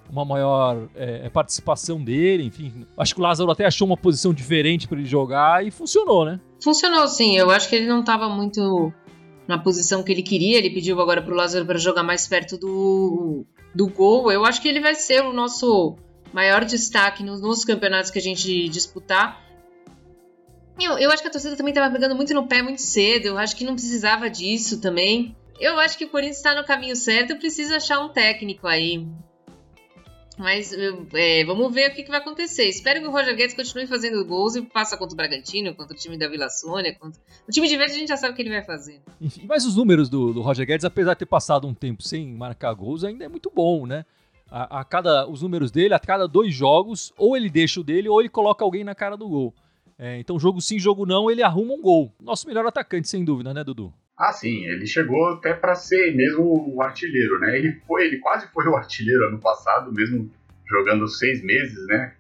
uma 0.10 0.26
maior 0.26 0.90
é, 0.96 1.30
participação 1.30 2.02
dele, 2.04 2.44
enfim. 2.44 2.86
Acho 2.98 3.14
que 3.14 3.22
o 3.22 3.24
Lázaro 3.24 3.52
até 3.52 3.66
achou 3.66 3.86
uma 3.86 3.98
posição 3.98 4.34
diferente 4.34 4.88
para 4.88 4.98
ele 4.98 5.08
jogar 5.08 5.66
e 5.66 5.72
funcionou, 5.72 6.26
né? 6.26 6.40
Funcionou 6.62 7.08
sim, 7.08 7.38
eu 7.38 7.50
acho 7.50 7.70
que 7.70 7.76
ele 7.76 7.88
não 7.88 8.02
estava 8.02 8.28
muito 8.28 8.92
na 9.48 9.58
posição 9.58 10.04
que 10.04 10.12
ele 10.12 10.24
queria, 10.24 10.58
ele 10.58 10.70
pediu 10.70 11.00
agora 11.02 11.22
para 11.22 11.34
o 11.34 11.38
Lázaro 11.38 11.66
para 11.66 11.78
jogar 11.78 12.04
mais 12.04 12.28
perto 12.28 12.58
do, 12.58 13.46
do 13.74 13.88
gol. 13.88 14.32
Eu 14.32 14.46
acho 14.46 14.62
que 14.62 14.68
ele 14.68 14.80
vai 14.80 14.96
ser 14.96 15.24
o 15.24 15.34
nosso 15.34 15.96
maior 16.34 16.66
destaque 16.66 17.24
nos, 17.24 17.42
nos 17.42 17.66
campeonatos 17.66 18.12
que 18.12 18.20
a 18.20 18.22
gente 18.22 18.70
disputar. 18.70 19.42
Eu, 20.80 20.98
eu 20.98 21.12
acho 21.12 21.22
que 21.22 21.28
a 21.28 21.32
torcida 21.32 21.56
também 21.56 21.72
estava 21.72 21.94
pegando 21.94 22.16
muito 22.16 22.34
no 22.34 22.48
pé 22.48 22.62
muito 22.62 22.82
cedo, 22.82 23.28
eu 23.28 23.38
acho 23.38 23.56
que 23.56 23.64
não 23.64 23.74
precisava 23.74 24.30
disso 24.30 24.82
também. 24.82 25.36
Eu 25.60 25.80
acho 25.80 25.96
que 25.96 26.06
o 26.06 26.10
Corinthians 26.10 26.38
está 26.38 26.56
no 26.56 26.66
caminho 26.66 26.96
certo, 26.96 27.38
precisa 27.38 27.78
achar 27.78 28.00
um 28.00 28.10
técnico 28.10 28.68
aí 28.68 29.06
Mas 30.40 30.74
é, 30.74 31.46
vamos 31.46 31.72
ver 31.72 31.92
o 31.92 31.94
que, 31.94 32.02
que, 32.02 32.10
vai 32.10 32.20
acontecer. 32.20 32.68
Espero 32.68 33.00
que 33.00 33.08
o 33.08 33.12
Roger 33.12 33.36
Guedes 33.36 33.56
continue 33.56 33.86
fazendo 33.86 34.26
gols 34.26 34.56
e 34.56 34.66
faça 34.74 34.98
contra 34.98 35.14
o 35.14 35.16
Bragantino, 35.18 35.76
contra 35.76 35.96
o 35.96 36.00
time 36.00 36.18
da 36.18 36.28
Vila 36.28 36.50
Sônia. 36.50 36.96
Contra... 36.96 37.22
O 37.48 37.52
time 37.52 37.68
de 37.68 37.78
verde 37.78 37.94
a 37.94 37.98
gente 37.98 38.08
já 38.08 38.18
sabe 38.18 38.34
o 38.34 38.36
que 38.36 38.42
ele 38.42 38.50
vai 38.50 38.64
fazer. 38.64 39.02
Enfim, 39.22 39.46
mas 39.48 39.64
os 39.64 39.76
números 39.76 40.10
do, 40.10 40.34
do 40.34 40.42
Roger 40.42 40.66
Guedes, 40.66 40.86
apesar 40.86 41.14
de 41.14 41.20
ter 41.20 41.28
passado 41.28 41.68
um 41.68 41.76
tempo 41.76 42.02
sem 42.02 42.34
marcar 42.34 42.74
gols, 42.74 43.04
ainda 43.04 43.24
é 43.24 43.30
muito 43.30 43.52
bom, 43.54 43.86
né? 43.86 44.04
A, 44.52 44.82
a, 44.82 44.84
cada, 44.84 45.28
os 45.28 45.42
números 45.42 45.72
dele, 45.72 45.94
a 45.94 46.00
cada 46.00 46.28
dois 46.28 46.54
jogos, 46.54 47.14
ou 47.18 47.38
ele 47.38 47.50
deixa 47.50 47.80
o 47.80 47.84
dele, 47.84 48.10
ou 48.10 48.20
ele 48.20 48.28
coloca 48.28 48.66
alguém 48.66 48.84
na 48.84 48.94
cara 48.94 49.16
do 49.16 49.30
gol. 49.30 49.56
É, 49.98 50.20
então, 50.20 50.38
jogo 50.38 50.60
sim, 50.60 50.78
jogo 50.78 51.06
não, 51.06 51.32
ele 51.32 51.42
arruma 51.42 51.74
um 51.74 51.82
gol. 51.82 52.14
Nosso 52.22 52.48
melhor 52.48 52.66
atacante, 52.66 53.08
sem 53.08 53.24
dúvida, 53.24 53.54
né, 53.54 53.64
Dudu? 53.64 53.94
Ah, 54.18 54.34
sim, 54.34 54.66
ele 54.66 54.86
chegou 54.86 55.30
até 55.30 55.54
para 55.54 55.74
ser 55.74 56.16
mesmo 56.16 56.76
o 56.76 56.82
artilheiro, 56.82 57.40
né? 57.40 57.58
Ele 57.58 57.80
foi, 57.88 58.08
ele 58.08 58.18
quase 58.18 58.48
foi 58.52 58.68
o 58.68 58.76
artilheiro 58.76 59.28
ano 59.28 59.40
passado, 59.40 59.92
mesmo 59.94 60.30
jogando 60.68 61.08
seis 61.08 61.44
meses, 61.44 61.88
né? 61.88 62.14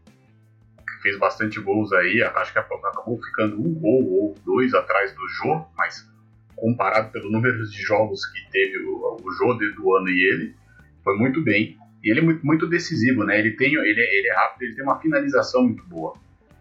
Fez 1.01 1.17
bastante 1.19 1.59
gols 1.59 1.91
aí, 1.93 2.23
acho 2.23 2.53
que 2.53 2.59
acabou 2.59 3.21
ficando 3.21 3.59
um 3.59 3.73
gol 3.73 4.03
ou 4.03 4.35
dois 4.45 4.73
atrás 4.73 5.13
do 5.13 5.27
Jô, 5.27 5.65
mas 5.75 6.07
comparado 6.55 7.11
pelo 7.11 7.31
número 7.31 7.67
de 7.67 7.81
jogos 7.81 8.25
que 8.27 8.51
teve 8.51 8.77
o, 8.77 9.17
o 9.23 9.31
Jô 9.33 9.53
do 9.53 9.95
ano 9.95 10.09
e 10.09 10.33
ele, 10.33 10.55
foi 11.03 11.17
muito 11.17 11.43
bem. 11.43 11.77
E 12.03 12.09
ele 12.09 12.19
é 12.19 12.23
muito, 12.23 12.45
muito 12.45 12.67
decisivo, 12.67 13.23
né? 13.23 13.39
Ele, 13.39 13.51
tem, 13.51 13.73
ele, 13.73 14.01
ele 14.01 14.27
é 14.27 14.33
rápido, 14.33 14.63
ele 14.63 14.75
tem 14.75 14.83
uma 14.83 14.99
finalização 14.99 15.63
muito 15.63 15.83
boa. 15.85 16.13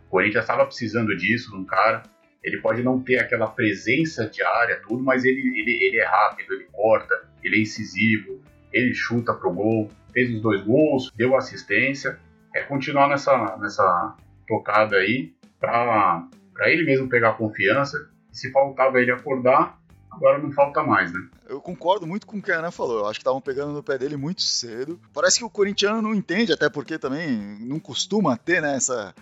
O 0.06 0.11
Corinthians 0.11 0.44
estava 0.44 0.66
precisando 0.66 1.16
disso, 1.16 1.56
num 1.56 1.64
cara. 1.64 2.02
Ele 2.42 2.59
pode 2.59 2.82
não 2.82 3.00
ter 3.00 3.18
aquela 3.18 3.47
presença 3.49 4.26
de 4.26 4.42
área, 4.42 4.80
tudo, 4.87 5.02
mas 5.02 5.25
ele, 5.25 5.40
ele, 5.40 5.85
ele 5.85 5.99
é 5.99 6.04
rápido, 6.04 6.54
ele 6.54 6.66
corta, 6.73 7.14
ele 7.42 7.56
é 7.56 7.61
incisivo, 7.61 8.42
ele 8.73 8.94
chuta 8.94 9.35
pro 9.35 9.52
gol, 9.52 9.90
fez 10.12 10.35
os 10.35 10.40
dois 10.40 10.62
gols, 10.62 11.12
deu 11.16 11.37
assistência. 11.37 12.18
É 12.54 12.62
continuar 12.62 13.09
nessa, 13.09 13.56
nessa 13.59 14.16
tocada 14.47 14.97
aí 14.97 15.32
para 15.61 16.28
ele 16.66 16.85
mesmo 16.85 17.09
pegar 17.09 17.35
confiança. 17.35 18.11
E 18.32 18.37
se 18.37 18.50
faltava 18.50 19.00
ele 19.00 19.12
acordar, 19.12 19.78
agora 20.10 20.38
não 20.38 20.52
falta 20.52 20.82
mais, 20.82 21.12
né? 21.12 21.20
Eu 21.48 21.60
concordo 21.60 22.06
muito 22.06 22.26
com 22.26 22.38
o 22.38 22.42
que 22.42 22.52
a 22.52 22.58
Ana 22.58 22.70
falou. 22.70 22.98
Eu 22.98 23.06
acho 23.06 23.18
que 23.18 23.22
estavam 23.22 23.40
pegando 23.40 23.72
no 23.72 23.82
pé 23.82 23.98
dele 23.98 24.16
muito 24.16 24.42
cedo. 24.42 25.00
Parece 25.12 25.38
que 25.38 25.44
o 25.44 25.50
corintiano 25.50 26.02
não 26.02 26.14
entende, 26.14 26.52
até 26.52 26.68
porque 26.68 26.98
também 26.98 27.58
não 27.60 27.78
costuma 27.78 28.36
ter 28.36 28.60
né, 28.60 28.76
essa, 28.76 29.14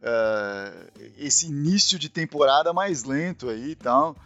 uh, 0.00 0.90
esse 1.18 1.46
início 1.46 1.98
de 1.98 2.08
temporada 2.08 2.72
mais 2.72 3.04
lento 3.04 3.48
aí 3.48 3.70
e 3.70 3.74
tal. 3.74 4.16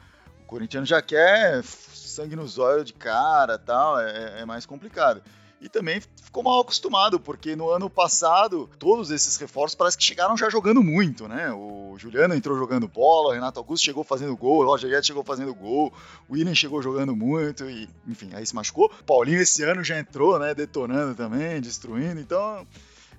O 0.43 0.47
corintiano 0.47 0.87
já 0.87 1.03
quer 1.03 1.63
sangue 1.63 2.37
nos 2.37 2.59
olhos 2.59 2.85
de 2.85 2.95
cara 2.95 3.59
tal, 3.59 4.01
é, 4.01 4.41
é 4.41 4.45
mais 4.45 4.67
complicado 4.67 5.23
e 5.61 5.69
também 5.69 6.01
ficou 6.01 6.43
mal 6.43 6.61
acostumado, 6.61 7.19
porque 7.19 7.57
no 7.57 7.71
ano 7.71 7.91
passado 7.91 8.69
todos 8.79 9.11
esses 9.11 9.37
reforços 9.37 9.75
parece 9.75 9.97
que 9.97 10.05
chegaram 10.05 10.37
já 10.37 10.49
jogando 10.49 10.83
muito, 10.83 11.27
né? 11.27 11.53
O 11.53 11.97
Juliano 11.99 12.35
entrou 12.35 12.57
jogando 12.57 12.87
bola, 12.87 13.31
o 13.31 13.33
Renato 13.33 13.59
Augusto 13.59 13.85
chegou 13.85 14.05
fazendo 14.05 14.37
gol, 14.37 14.63
o 14.63 14.67
Roger 14.67 14.89
Guedes 14.89 15.07
chegou 15.07 15.25
fazendo 15.25 15.55
gol, 15.55 15.93
o 16.29 16.35
William 16.35 16.55
chegou 16.55 16.81
jogando 16.81 17.15
muito 17.17 17.69
e, 17.69 17.89
enfim, 18.07 18.31
aí 18.35 18.47
se 18.47 18.55
machucou. 18.55 18.87
O 18.87 19.05
Paulinho 19.05 19.41
esse 19.41 19.63
ano 19.65 19.83
já 19.83 19.99
entrou, 19.99 20.39
né, 20.39 20.55
detonando 20.55 21.15
também, 21.15 21.61
destruindo, 21.61 22.21
então 22.21 22.67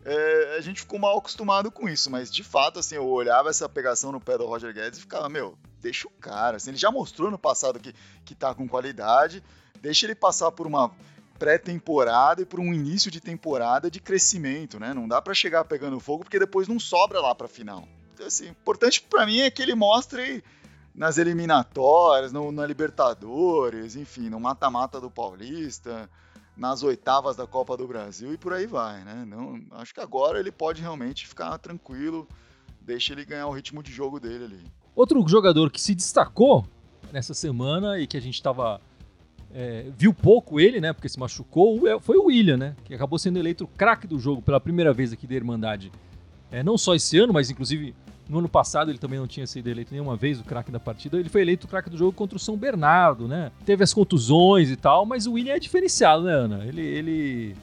é, 0.06 0.56
a 0.58 0.62
gente 0.62 0.82
ficou 0.82 0.98
mal 0.98 1.18
acostumado 1.18 1.70
com 1.70 1.90
isso, 1.90 2.10
mas 2.10 2.32
de 2.32 2.44
fato, 2.44 2.80
assim, 2.80 2.96
eu 2.96 3.08
olhava 3.08 3.50
essa 3.50 3.68
pegação 3.68 4.12
no 4.12 4.22
pé 4.22 4.38
do 4.38 4.46
Roger 4.46 4.74
Guedes 4.74 4.98
e 5.00 5.02
ficava, 5.02 5.28
meu, 5.28 5.58
deixa 5.82 6.08
o 6.08 6.12
cara, 6.12 6.58
assim, 6.58 6.72
ele 6.72 6.78
já 6.78 6.90
mostrou 6.90 7.30
no 7.30 7.38
passado 7.38 7.80
que, 7.80 7.94
que 8.24 8.34
tá 8.34 8.54
com 8.54 8.68
qualidade, 8.68 9.44
deixa 9.82 10.06
ele 10.06 10.16
passar 10.16 10.52
por 10.52 10.66
uma 10.66 10.92
pré-temporada 11.40 12.42
e 12.42 12.46
por 12.46 12.60
um 12.60 12.74
início 12.74 13.10
de 13.10 13.22
temporada 13.22 13.90
de 13.90 14.02
crescimento, 14.02 14.78
né? 14.80 14.94
Não 14.94 15.08
dá 15.08 15.22
para 15.22 15.34
chegar 15.34 15.64
pegando 15.64 16.00
fogo 16.00 16.26
porque 16.26 16.38
depois 16.38 16.68
não 16.68 16.80
sobra 16.80 17.22
lá 17.22 17.34
para 17.34 17.48
final. 17.48 17.88
Então, 18.14 18.28
assim, 18.28 18.50
importante 18.50 19.02
para 19.02 19.26
mim 19.26 19.40
é 19.40 19.50
que 19.50 19.62
ele 19.62 19.74
mostre 19.74 20.44
nas 20.94 21.18
eliminatórias, 21.18 22.34
no, 22.34 22.52
na 22.52 22.66
Libertadores, 22.68 23.96
enfim, 23.96 24.30
no 24.30 24.40
mata-mata 24.40 25.00
do 25.00 25.10
Paulista, 25.10 26.10
nas 26.58 26.84
oitavas 26.84 27.38
da 27.38 27.48
Copa 27.48 27.78
do 27.78 27.88
Brasil 27.88 28.34
e 28.34 28.38
por 28.38 28.52
aí 28.52 28.68
vai, 28.68 29.04
né? 29.06 29.24
Não, 29.26 29.62
acho 29.80 29.94
que 29.94 30.02
agora 30.02 30.40
ele 30.40 30.52
pode 30.52 30.82
realmente 30.82 31.26
ficar 31.26 31.58
tranquilo, 31.58 32.28
deixa 32.82 33.14
ele 33.14 33.24
ganhar 33.24 33.48
o 33.48 33.52
ritmo 33.52 33.82
de 33.82 33.94
jogo 33.94 34.20
dele 34.20 34.44
ali. 34.44 34.64
Outro 34.94 35.26
jogador 35.26 35.72
que 35.72 35.80
se 35.80 35.96
destacou 35.96 36.68
nessa 37.14 37.34
semana 37.34 37.98
e 37.98 38.06
que 38.06 38.18
a 38.18 38.22
gente 38.22 38.36
estava 38.36 38.82
é, 39.54 39.86
viu 39.98 40.14
pouco 40.14 40.60
ele, 40.60 40.80
né? 40.80 40.94
Porque 40.94 41.10
se 41.10 41.20
machucou, 41.20 41.80
foi 42.02 42.18
o 42.18 42.26
William, 42.26 42.58
né? 42.58 42.76
Que 42.86 42.94
acabou 42.94 43.18
sendo 43.18 43.40
eleito 43.40 43.68
craque 43.78 44.08
do 44.08 44.20
jogo 44.20 44.42
pela 44.42 44.60
primeira 44.60 44.94
vez 44.94 45.12
aqui 45.12 45.26
da 45.26 45.36
Irmandade. 45.36 45.92
É, 46.52 46.64
não 46.64 46.78
só 46.78 46.96
esse 46.96 47.18
ano, 47.18 47.34
mas 47.34 47.50
inclusive 47.50 47.94
no 48.28 48.40
ano 48.40 48.50
passado 48.50 48.92
ele 48.92 49.00
também 49.00 49.18
não 49.18 49.26
tinha 49.26 49.48
sido 49.48 49.68
eleito 49.68 49.92
nenhuma 49.92 50.16
vez 50.16 50.40
o 50.40 50.44
craque 50.44 50.72
da 50.72 50.80
partida. 50.80 51.18
Ele 51.18 51.30
foi 51.30 51.42
eleito 51.42 51.66
o 51.66 51.70
craque 51.70 51.90
do 51.90 51.98
jogo 51.98 52.12
contra 52.12 52.38
o 52.38 52.40
São 52.40 52.56
Bernardo, 52.56 53.28
né? 53.28 53.52
Teve 53.66 53.84
as 53.84 53.94
contusões 53.94 54.70
e 54.70 54.76
tal, 54.76 55.06
mas 55.06 55.26
o 55.26 55.34
William 55.34 55.54
é 55.54 55.60
diferenciado, 55.60 56.24
né, 56.24 56.34
Ana? 56.34 56.66
Ele, 56.66 56.82
ele 56.82 57.56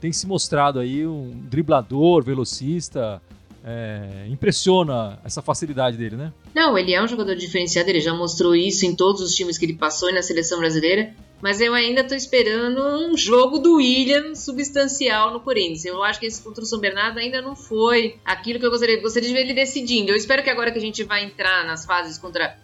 tem 0.00 0.12
se 0.12 0.26
mostrado 0.26 0.78
aí 0.78 1.06
um 1.06 1.30
driblador, 1.44 2.24
velocista, 2.24 3.20
é, 3.68 4.26
impressiona 4.28 5.20
essa 5.22 5.42
facilidade 5.42 5.98
dele, 5.98 6.16
né? 6.16 6.32
Não, 6.54 6.78
ele 6.78 6.94
é 6.94 7.02
um 7.02 7.06
jogador 7.06 7.34
diferenciado, 7.36 7.90
ele 7.90 8.00
já 8.00 8.14
mostrou 8.14 8.56
isso 8.56 8.86
em 8.86 8.96
todos 8.96 9.20
os 9.20 9.34
times 9.34 9.58
que 9.58 9.66
ele 9.66 9.74
passou 9.74 10.08
e 10.08 10.12
na 10.14 10.22
seleção 10.22 10.58
brasileira. 10.58 11.14
Mas 11.42 11.60
eu 11.60 11.74
ainda 11.74 12.00
estou 12.00 12.16
esperando 12.16 12.82
um 12.82 13.16
jogo 13.16 13.58
do 13.58 13.76
William 13.76 14.34
substancial 14.34 15.32
no 15.32 15.38
Corinthians. 15.38 15.84
Eu 15.84 16.02
acho 16.02 16.18
que 16.18 16.26
esse 16.26 16.42
contra 16.42 16.64
o 16.64 16.66
São 16.66 16.80
Bernardo 16.80 17.18
ainda 17.18 17.40
não 17.42 17.54
foi 17.54 18.16
aquilo 18.24 18.58
que 18.58 18.66
eu 18.66 18.70
gostaria. 18.70 18.96
Eu 18.96 19.02
gostaria 19.02 19.28
de 19.28 19.34
ver 19.34 19.42
ele 19.42 19.54
decidindo. 19.54 20.10
Eu 20.10 20.16
espero 20.16 20.42
que 20.42 20.50
agora 20.50 20.72
que 20.72 20.78
a 20.78 20.80
gente 20.80 21.04
vai 21.04 21.24
entrar 21.24 21.64
nas 21.64 21.84
fases 21.84 22.18
contra 22.18 22.58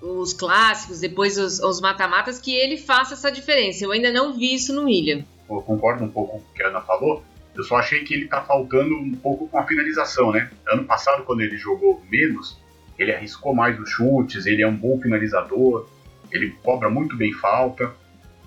os 0.00 0.32
clássicos, 0.32 1.00
depois 1.00 1.36
os 1.36 1.80
mata-matas, 1.80 2.38
que 2.38 2.54
ele 2.54 2.78
faça 2.78 3.12
essa 3.12 3.30
diferença. 3.30 3.84
Eu 3.84 3.92
ainda 3.92 4.10
não 4.10 4.32
vi 4.32 4.54
isso 4.54 4.72
no 4.72 4.84
William. 4.84 5.22
Eu 5.50 5.60
concordo 5.60 6.04
um 6.04 6.08
pouco 6.08 6.38
com 6.38 6.38
o 6.38 6.54
que 6.54 6.62
a 6.62 6.68
Ana 6.68 6.80
falou. 6.80 7.22
Eu 7.60 7.64
só 7.64 7.76
achei 7.76 8.02
que 8.04 8.14
ele 8.14 8.26
tá 8.26 8.40
faltando 8.40 8.96
um 8.96 9.12
pouco 9.12 9.46
com 9.46 9.58
a 9.58 9.66
finalização, 9.66 10.32
né? 10.32 10.50
Ano 10.66 10.84
passado, 10.84 11.24
quando 11.24 11.42
ele 11.42 11.58
jogou 11.58 12.02
menos, 12.10 12.58
ele 12.98 13.12
arriscou 13.12 13.54
mais 13.54 13.78
os 13.78 13.90
chutes, 13.90 14.46
ele 14.46 14.62
é 14.62 14.66
um 14.66 14.74
bom 14.74 14.98
finalizador, 14.98 15.86
ele 16.32 16.52
cobra 16.62 16.88
muito 16.88 17.18
bem 17.18 17.34
falta. 17.34 17.92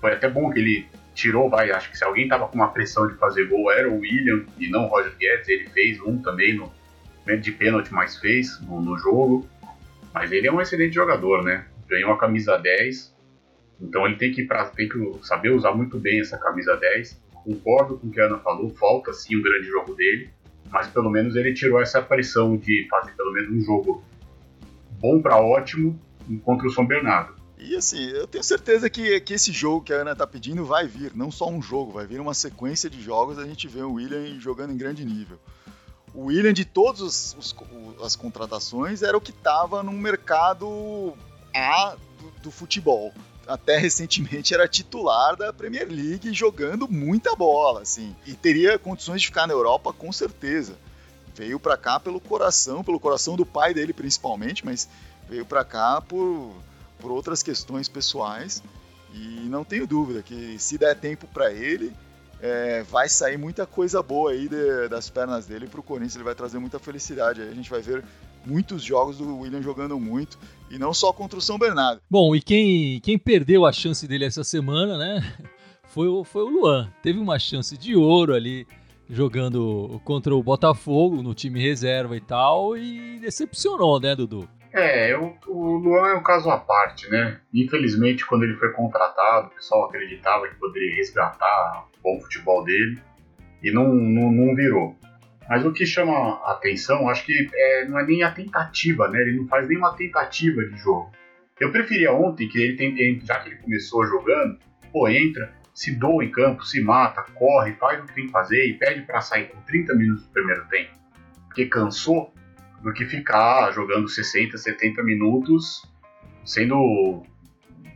Foi 0.00 0.12
até 0.12 0.28
bom 0.28 0.50
que 0.50 0.58
ele 0.58 0.88
tirou, 1.14 1.48
vai, 1.48 1.70
acho 1.70 1.92
que 1.92 1.96
se 1.96 2.02
alguém 2.02 2.26
tava 2.26 2.48
com 2.48 2.56
uma 2.56 2.72
pressão 2.72 3.06
de 3.06 3.14
fazer 3.14 3.46
gol 3.46 3.70
era 3.70 3.88
o 3.88 4.00
William 4.00 4.46
e 4.58 4.68
não 4.68 4.86
o 4.86 4.88
Roger 4.88 5.14
Guedes, 5.16 5.48
ele 5.48 5.68
fez 5.68 6.00
um 6.00 6.20
também 6.20 6.56
no 6.56 6.72
de 7.40 7.52
pênalti, 7.52 7.94
mas 7.94 8.18
fez 8.18 8.60
no, 8.62 8.82
no 8.82 8.98
jogo. 8.98 9.48
Mas 10.12 10.32
ele 10.32 10.48
é 10.48 10.52
um 10.52 10.60
excelente 10.60 10.92
jogador, 10.92 11.44
né? 11.44 11.66
Ganhou 11.88 12.10
a 12.10 12.18
camisa 12.18 12.58
10, 12.58 13.14
então 13.80 14.04
ele 14.06 14.16
tem 14.16 14.32
que, 14.32 14.42
pra, 14.42 14.64
tem 14.64 14.88
que 14.88 14.98
saber 15.22 15.50
usar 15.50 15.72
muito 15.72 16.00
bem 16.00 16.20
essa 16.20 16.36
camisa 16.36 16.76
10 16.76 17.22
concordo 17.44 17.98
com 17.98 18.08
o 18.08 18.10
que 18.10 18.20
a 18.20 18.26
Ana 18.26 18.38
falou, 18.38 18.70
falta 18.70 19.12
sim 19.12 19.36
o 19.36 19.42
grande 19.42 19.66
jogo 19.68 19.94
dele, 19.94 20.30
mas 20.70 20.88
pelo 20.88 21.10
menos 21.10 21.36
ele 21.36 21.52
tirou 21.52 21.80
essa 21.80 22.00
pressão 22.00 22.56
de 22.56 22.86
fazer 22.88 23.12
pelo 23.12 23.32
menos 23.32 23.50
um 23.50 23.60
jogo 23.60 24.02
bom 24.98 25.20
para 25.20 25.38
ótimo 25.38 25.98
contra 26.42 26.66
o 26.66 26.70
São 26.70 26.86
Bernardo. 26.86 27.34
E 27.58 27.76
assim, 27.76 28.02
eu 28.10 28.26
tenho 28.26 28.42
certeza 28.42 28.90
que, 28.90 29.20
que 29.20 29.34
esse 29.34 29.52
jogo 29.52 29.84
que 29.84 29.92
a 29.92 29.96
Ana 29.96 30.16
tá 30.16 30.26
pedindo 30.26 30.64
vai 30.64 30.86
vir, 30.86 31.12
não 31.14 31.30
só 31.30 31.48
um 31.48 31.62
jogo, 31.62 31.92
vai 31.92 32.06
vir 32.06 32.20
uma 32.20 32.34
sequência 32.34 32.90
de 32.90 33.00
jogos, 33.00 33.38
a 33.38 33.46
gente 33.46 33.68
vê 33.68 33.82
o 33.82 33.92
William 33.92 34.38
jogando 34.40 34.72
em 34.72 34.76
grande 34.76 35.04
nível. 35.04 35.38
O 36.12 36.26
William, 36.26 36.52
de 36.52 36.64
todas 36.64 37.36
as 38.02 38.14
contratações, 38.14 39.02
era 39.02 39.16
o 39.16 39.20
que 39.20 39.30
estava 39.30 39.82
no 39.82 39.92
mercado 39.92 41.14
A 41.54 41.96
do, 42.20 42.42
do 42.42 42.50
futebol 42.50 43.12
até 43.46 43.76
recentemente 43.78 44.54
era 44.54 44.68
titular 44.68 45.36
da 45.36 45.52
Premier 45.52 45.88
League 45.88 46.32
jogando 46.32 46.88
muita 46.88 47.34
bola, 47.34 47.82
assim, 47.82 48.14
e 48.26 48.34
teria 48.34 48.78
condições 48.78 49.20
de 49.20 49.28
ficar 49.28 49.46
na 49.46 49.52
Europa 49.52 49.92
com 49.92 50.12
certeza. 50.12 50.74
Veio 51.34 51.58
para 51.58 51.76
cá 51.76 51.98
pelo 51.98 52.20
coração, 52.20 52.84
pelo 52.84 53.00
coração 53.00 53.36
do 53.36 53.44
pai 53.44 53.74
dele 53.74 53.92
principalmente, 53.92 54.64
mas 54.64 54.88
veio 55.28 55.44
para 55.44 55.64
cá 55.64 56.00
por, 56.00 56.54
por 56.98 57.10
outras 57.10 57.42
questões 57.42 57.88
pessoais 57.88 58.62
e 59.12 59.46
não 59.48 59.64
tenho 59.64 59.86
dúvida 59.86 60.22
que 60.22 60.58
se 60.58 60.76
der 60.76 60.96
tempo 60.96 61.26
para 61.28 61.52
ele, 61.52 61.94
é, 62.40 62.82
vai 62.82 63.08
sair 63.08 63.38
muita 63.38 63.64
coisa 63.64 64.02
boa 64.02 64.32
aí 64.32 64.48
de, 64.48 64.88
das 64.88 65.08
pernas 65.08 65.46
dele 65.46 65.68
para 65.68 65.80
o 65.80 65.82
Corinthians. 65.82 66.16
Ele 66.16 66.24
vai 66.24 66.34
trazer 66.34 66.58
muita 66.58 66.78
felicidade. 66.78 67.40
A 67.40 67.54
gente 67.54 67.70
vai 67.70 67.80
ver 67.80 68.04
muitos 68.46 68.82
jogos 68.82 69.18
do 69.18 69.38
William 69.38 69.62
jogando 69.62 69.98
muito 69.98 70.38
e 70.70 70.78
não 70.78 70.92
só 70.92 71.12
contra 71.12 71.38
o 71.38 71.42
São 71.42 71.58
Bernardo. 71.58 72.00
Bom, 72.10 72.34
e 72.34 72.40
quem, 72.40 73.00
quem 73.00 73.18
perdeu 73.18 73.64
a 73.64 73.72
chance 73.72 74.06
dele 74.06 74.24
essa 74.24 74.44
semana, 74.44 74.98
né? 74.98 75.22
Foi 75.86 76.08
o, 76.08 76.24
foi 76.24 76.42
o 76.42 76.48
Luan. 76.48 76.92
Teve 77.04 77.20
uma 77.20 77.38
chance 77.38 77.78
de 77.78 77.94
ouro 77.94 78.34
ali 78.34 78.66
jogando 79.08 80.00
contra 80.04 80.34
o 80.34 80.42
Botafogo 80.42 81.22
no 81.22 81.34
time 81.34 81.62
reserva 81.62 82.16
e 82.16 82.20
tal 82.20 82.76
e 82.76 83.20
decepcionou, 83.20 84.00
né, 84.00 84.16
Dudu? 84.16 84.48
É, 84.72 85.16
o, 85.16 85.36
o 85.46 85.76
Luan 85.76 86.08
é 86.08 86.14
um 86.16 86.22
caso 86.22 86.50
à 86.50 86.58
parte, 86.58 87.08
né? 87.08 87.38
Infelizmente, 87.52 88.26
quando 88.26 88.42
ele 88.42 88.56
foi 88.56 88.72
contratado, 88.72 89.46
o 89.46 89.50
pessoal 89.50 89.84
acreditava 89.84 90.48
que 90.48 90.56
poderia 90.56 90.96
resgatar 90.96 91.86
o 91.96 92.02
bom 92.02 92.20
futebol 92.20 92.64
dele 92.64 93.00
e 93.62 93.70
não, 93.70 93.94
não, 93.94 94.32
não 94.32 94.54
virou. 94.56 94.96
Mas 95.48 95.64
o 95.64 95.72
que 95.72 95.84
chama 95.84 96.12
a 96.44 96.52
atenção, 96.52 97.08
acho 97.08 97.24
que 97.24 97.50
é, 97.52 97.84
não 97.86 97.98
é 97.98 98.06
nem 98.06 98.22
a 98.22 98.30
tentativa, 98.30 99.08
né? 99.08 99.20
Ele 99.20 99.36
não 99.36 99.46
faz 99.46 99.68
nenhuma 99.68 99.94
tentativa 99.96 100.64
de 100.64 100.76
jogo. 100.76 101.12
Eu 101.60 101.70
preferia 101.70 102.12
ontem 102.12 102.48
que 102.48 102.58
ele 102.60 102.76
tem, 102.76 103.20
já 103.20 103.38
que 103.40 103.50
ele 103.50 103.56
começou 103.56 104.04
jogando, 104.06 104.58
pô, 104.90 105.08
entra, 105.08 105.52
se 105.72 105.94
doa 105.94 106.24
em 106.24 106.30
campo, 106.30 106.64
se 106.64 106.80
mata, 106.80 107.22
corre, 107.34 107.74
faz 107.74 108.02
o 108.02 108.06
que 108.06 108.14
tem 108.14 108.26
que 108.26 108.32
fazer 108.32 108.66
e 108.66 108.74
pede 108.74 109.02
para 109.02 109.20
sair 109.20 109.48
com 109.48 109.60
30 109.62 109.94
minutos 109.94 110.24
do 110.24 110.30
primeiro 110.30 110.64
tempo, 110.66 110.92
porque 111.46 111.66
cansou, 111.66 112.32
do 112.82 112.92
que 112.92 113.06
ficar 113.06 113.72
jogando 113.72 114.06
60, 114.08 114.58
70 114.58 115.02
minutos, 115.02 115.82
sendo 116.44 117.24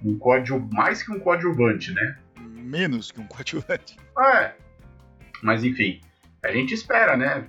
um 0.02 0.18
código 0.18 0.66
mais 0.72 1.02
que 1.02 1.12
um 1.12 1.20
coadjuvante, 1.20 1.92
né? 1.92 2.16
Menos 2.38 3.12
que 3.12 3.20
um 3.20 3.26
coadjuvante. 3.26 3.96
É. 4.18 4.54
Mas 5.42 5.62
enfim, 5.62 6.00
a 6.42 6.52
gente 6.52 6.72
espera, 6.72 7.16
né? 7.16 7.44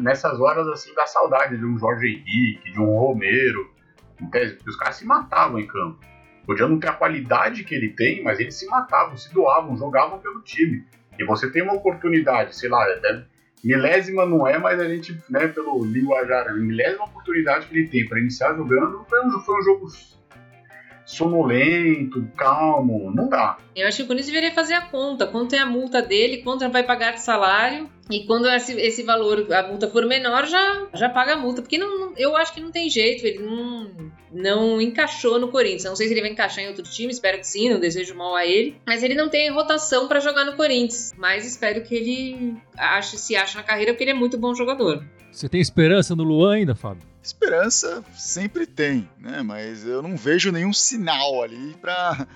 Nessas 0.00 0.38
horas 0.40 0.66
assim 0.68 0.94
da 0.94 1.06
saudade 1.06 1.56
de 1.56 1.64
um 1.64 1.78
Jorge 1.78 2.06
Henrique, 2.06 2.72
de 2.72 2.80
um 2.80 2.96
Romero, 2.96 3.70
porque 4.18 4.58
os 4.66 4.76
caras 4.76 4.96
se 4.96 5.06
matavam 5.06 5.58
em 5.58 5.66
campo. 5.66 5.98
Podia 6.46 6.66
não 6.68 6.78
ter 6.78 6.88
a 6.88 6.92
qualidade 6.92 7.64
que 7.64 7.74
ele 7.74 7.90
tem, 7.90 8.22
mas 8.22 8.40
eles 8.40 8.54
se 8.54 8.66
matavam, 8.66 9.16
se 9.16 9.32
doavam, 9.32 9.76
jogavam 9.76 10.18
pelo 10.18 10.42
time. 10.42 10.84
E 11.18 11.24
você 11.24 11.50
tem 11.50 11.62
uma 11.62 11.74
oportunidade, 11.74 12.56
sei 12.56 12.68
lá, 12.68 12.84
é, 12.88 13.24
milésima 13.62 14.26
não 14.26 14.46
é, 14.46 14.58
mas 14.58 14.80
a 14.80 14.88
gente, 14.88 15.18
né, 15.28 15.48
pelo 15.48 15.84
linguajar, 15.84 16.48
a 16.48 16.52
milésima 16.54 17.04
oportunidade 17.04 17.66
que 17.66 17.76
ele 17.76 17.88
tem 17.88 18.06
para 18.08 18.18
iniciar 18.18 18.54
jogando 18.54 19.04
foi 19.08 19.24
um, 19.24 19.30
foi 19.40 19.60
um 19.60 19.62
jogo 19.62 19.86
sonolento, 21.04 22.26
calmo, 22.36 23.10
não 23.14 23.28
dá. 23.28 23.58
Eu 23.74 23.86
acho 23.86 23.98
que 23.98 24.02
o 24.04 24.06
Corinthians 24.06 24.32
deveria 24.32 24.54
fazer 24.54 24.74
a 24.74 24.82
conta, 24.82 25.26
quanto 25.26 25.54
é 25.54 25.58
a 25.58 25.66
multa 25.66 26.00
dele, 26.00 26.38
quanto 26.38 26.68
vai 26.70 26.82
pagar 26.82 27.12
de 27.12 27.22
salário, 27.22 27.88
e 28.10 28.26
quando 28.26 28.48
esse, 28.48 28.72
esse 28.72 29.02
valor, 29.02 29.46
a 29.52 29.68
multa 29.68 29.88
for 29.88 30.04
menor, 30.04 30.46
já, 30.46 30.88
já 30.94 31.08
paga 31.08 31.34
a 31.34 31.36
multa, 31.36 31.62
porque 31.62 31.78
não, 31.78 32.12
eu 32.16 32.36
acho 32.36 32.52
que 32.52 32.60
não 32.60 32.70
tem 32.70 32.90
jeito, 32.90 33.24
ele 33.24 33.38
não, 33.38 33.90
não 34.32 34.80
encaixou 34.80 35.38
no 35.38 35.48
Corinthians. 35.48 35.84
Não 35.84 35.96
sei 35.96 36.08
se 36.08 36.14
ele 36.14 36.20
vai 36.20 36.30
encaixar 36.30 36.64
em 36.64 36.68
outro 36.68 36.82
time, 36.82 37.12
espero 37.12 37.38
que 37.38 37.46
sim, 37.46 37.70
não 37.70 37.78
desejo 37.78 38.14
mal 38.14 38.34
a 38.34 38.44
ele, 38.44 38.76
mas 38.86 39.02
ele 39.02 39.14
não 39.14 39.28
tem 39.28 39.50
rotação 39.50 40.08
para 40.08 40.20
jogar 40.20 40.44
no 40.44 40.54
Corinthians, 40.54 41.12
mas 41.16 41.46
espero 41.46 41.82
que 41.82 41.94
ele 41.94 42.56
ache, 42.76 43.16
se 43.16 43.36
ache 43.36 43.56
na 43.56 43.62
carreira, 43.62 43.92
porque 43.92 44.04
ele 44.04 44.12
é 44.12 44.14
muito 44.14 44.36
bom 44.36 44.54
jogador. 44.54 45.04
Você 45.30 45.48
tem 45.48 45.60
esperança 45.60 46.16
no 46.16 46.24
Luan 46.24 46.54
ainda, 46.54 46.74
Fábio? 46.74 47.08
Esperança 47.22 48.02
sempre 48.16 48.66
tem, 48.66 49.08
né? 49.18 49.42
Mas 49.42 49.86
eu 49.86 50.02
não 50.02 50.16
vejo 50.16 50.50
nenhum 50.50 50.72
sinal 50.72 51.42
ali 51.42 51.76
para 51.80 52.26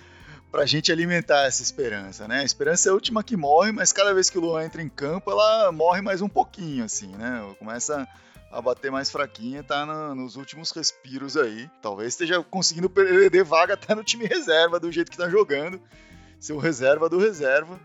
pra 0.54 0.64
gente 0.66 0.92
alimentar 0.92 1.46
essa 1.46 1.64
esperança, 1.64 2.28
né? 2.28 2.38
A 2.38 2.44
esperança 2.44 2.88
é 2.88 2.92
a 2.92 2.94
última 2.94 3.25
que 3.25 3.37
morre, 3.37 3.73
mas 3.73 3.92
cada 3.92 4.14
vez 4.14 4.30
que 4.30 4.38
o 4.38 4.40
Luan 4.40 4.64
entra 4.64 4.80
em 4.80 4.88
campo, 4.88 5.28
ela 5.28 5.73
morre 5.73 6.00
mais 6.00 6.23
um 6.23 6.28
pouquinho, 6.28 6.84
assim, 6.84 7.08
né? 7.08 7.52
Começa 7.58 8.06
a 8.52 8.62
bater 8.62 8.88
mais 8.88 9.11
fraquinha, 9.11 9.64
tá 9.64 9.84
no, 9.84 10.14
nos 10.14 10.37
últimos 10.37 10.70
respiros 10.70 11.37
aí. 11.37 11.68
Talvez 11.82 12.11
esteja 12.11 12.40
conseguindo 12.40 12.88
perder 12.88 13.42
vaga 13.42 13.75
até 13.75 13.96
no 13.96 14.04
time 14.04 14.26
reserva, 14.26 14.78
do 14.78 14.92
jeito 14.92 15.11
que 15.11 15.18
tá 15.18 15.28
jogando. 15.28 15.82
Ser 16.38 16.52
o 16.52 16.58
reserva 16.58 17.08
do 17.08 17.18
reserva 17.18 17.80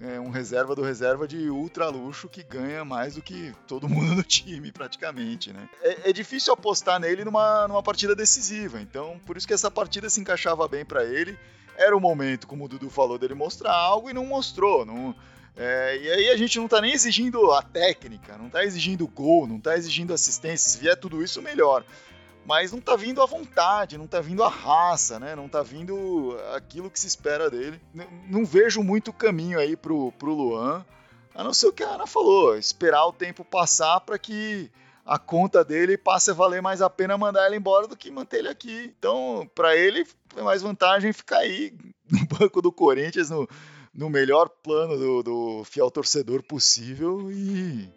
é, 0.00 0.18
um 0.18 0.30
reserva 0.30 0.74
do 0.74 0.82
reserva 0.82 1.28
de 1.28 1.50
ultra 1.50 1.88
luxo 1.88 2.26
que 2.26 2.42
ganha 2.42 2.86
mais 2.86 3.16
do 3.16 3.22
que 3.22 3.54
todo 3.66 3.86
mundo 3.88 4.14
no 4.14 4.22
time, 4.22 4.72
praticamente, 4.72 5.52
né? 5.52 5.68
É, 5.82 6.08
é 6.08 6.12
difícil 6.12 6.54
apostar 6.54 6.98
nele 6.98 7.22
numa, 7.22 7.68
numa 7.68 7.82
partida 7.82 8.14
decisiva, 8.14 8.80
então 8.80 9.20
por 9.26 9.36
isso 9.36 9.46
que 9.46 9.52
essa 9.52 9.70
partida 9.70 10.08
se 10.08 10.22
encaixava 10.22 10.66
bem 10.66 10.86
para 10.86 11.04
ele. 11.04 11.38
Era 11.76 11.96
o 11.96 12.00
momento, 12.00 12.46
como 12.46 12.64
o 12.64 12.68
Dudu 12.68 12.88
falou, 12.90 13.18
dele 13.18 13.34
mostrar 13.34 13.72
algo 13.72 14.10
e 14.10 14.14
não 14.14 14.26
mostrou. 14.26 14.84
Não, 14.84 15.14
é, 15.56 15.98
e 15.98 16.10
aí 16.10 16.28
a 16.30 16.36
gente 16.36 16.58
não 16.58 16.68
tá 16.68 16.80
nem 16.80 16.92
exigindo 16.92 17.50
a 17.52 17.62
técnica, 17.62 18.36
não 18.38 18.48
tá 18.48 18.64
exigindo 18.64 19.06
gol, 19.06 19.46
não 19.46 19.60
tá 19.60 19.76
exigindo 19.76 20.14
assistência. 20.14 20.70
Se 20.70 20.78
vier 20.78 20.96
tudo 20.96 21.22
isso, 21.22 21.42
melhor 21.42 21.84
mas 22.46 22.72
não 22.72 22.80
tá 22.80 22.94
vindo 22.94 23.22
a 23.22 23.26
vontade, 23.26 23.96
não 23.96 24.06
tá 24.06 24.20
vindo 24.20 24.42
a 24.42 24.48
raça, 24.48 25.18
né? 25.18 25.34
Não 25.34 25.48
tá 25.48 25.62
vindo 25.62 26.36
aquilo 26.54 26.90
que 26.90 27.00
se 27.00 27.06
espera 27.06 27.50
dele. 27.50 27.80
N 27.94 28.06
não 28.28 28.44
vejo 28.44 28.82
muito 28.82 29.12
caminho 29.12 29.58
aí 29.58 29.76
pro, 29.76 30.12
pro 30.12 30.34
Luan, 30.34 30.84
a 31.34 31.42
não 31.42 31.54
ser 31.54 31.68
o 31.68 31.72
que 31.72 31.82
a 31.82 31.88
Ana 31.88 32.06
falou, 32.06 32.56
esperar 32.56 33.06
o 33.06 33.12
tempo 33.12 33.44
passar 33.44 34.00
para 34.00 34.18
que 34.18 34.70
a 35.06 35.18
conta 35.18 35.64
dele 35.64 35.96
passe 35.96 36.30
a 36.30 36.34
valer 36.34 36.62
mais 36.62 36.80
a 36.80 36.88
pena 36.88 37.18
mandar 37.18 37.46
ele 37.46 37.56
embora 37.56 37.86
do 37.86 37.96
que 37.96 38.10
manter 38.10 38.38
ele 38.38 38.48
aqui. 38.48 38.94
Então, 38.98 39.48
para 39.54 39.76
ele, 39.76 40.06
é 40.36 40.42
mais 40.42 40.62
vantagem 40.62 41.12
ficar 41.12 41.38
aí 41.38 41.72
no 42.10 42.26
banco 42.26 42.60
do 42.60 42.72
Corinthians, 42.72 43.30
no, 43.30 43.48
no 43.94 44.10
melhor 44.10 44.48
plano 44.48 44.96
do, 44.96 45.22
do 45.22 45.64
fiel 45.64 45.90
torcedor 45.90 46.42
possível 46.42 47.30
e 47.30 47.88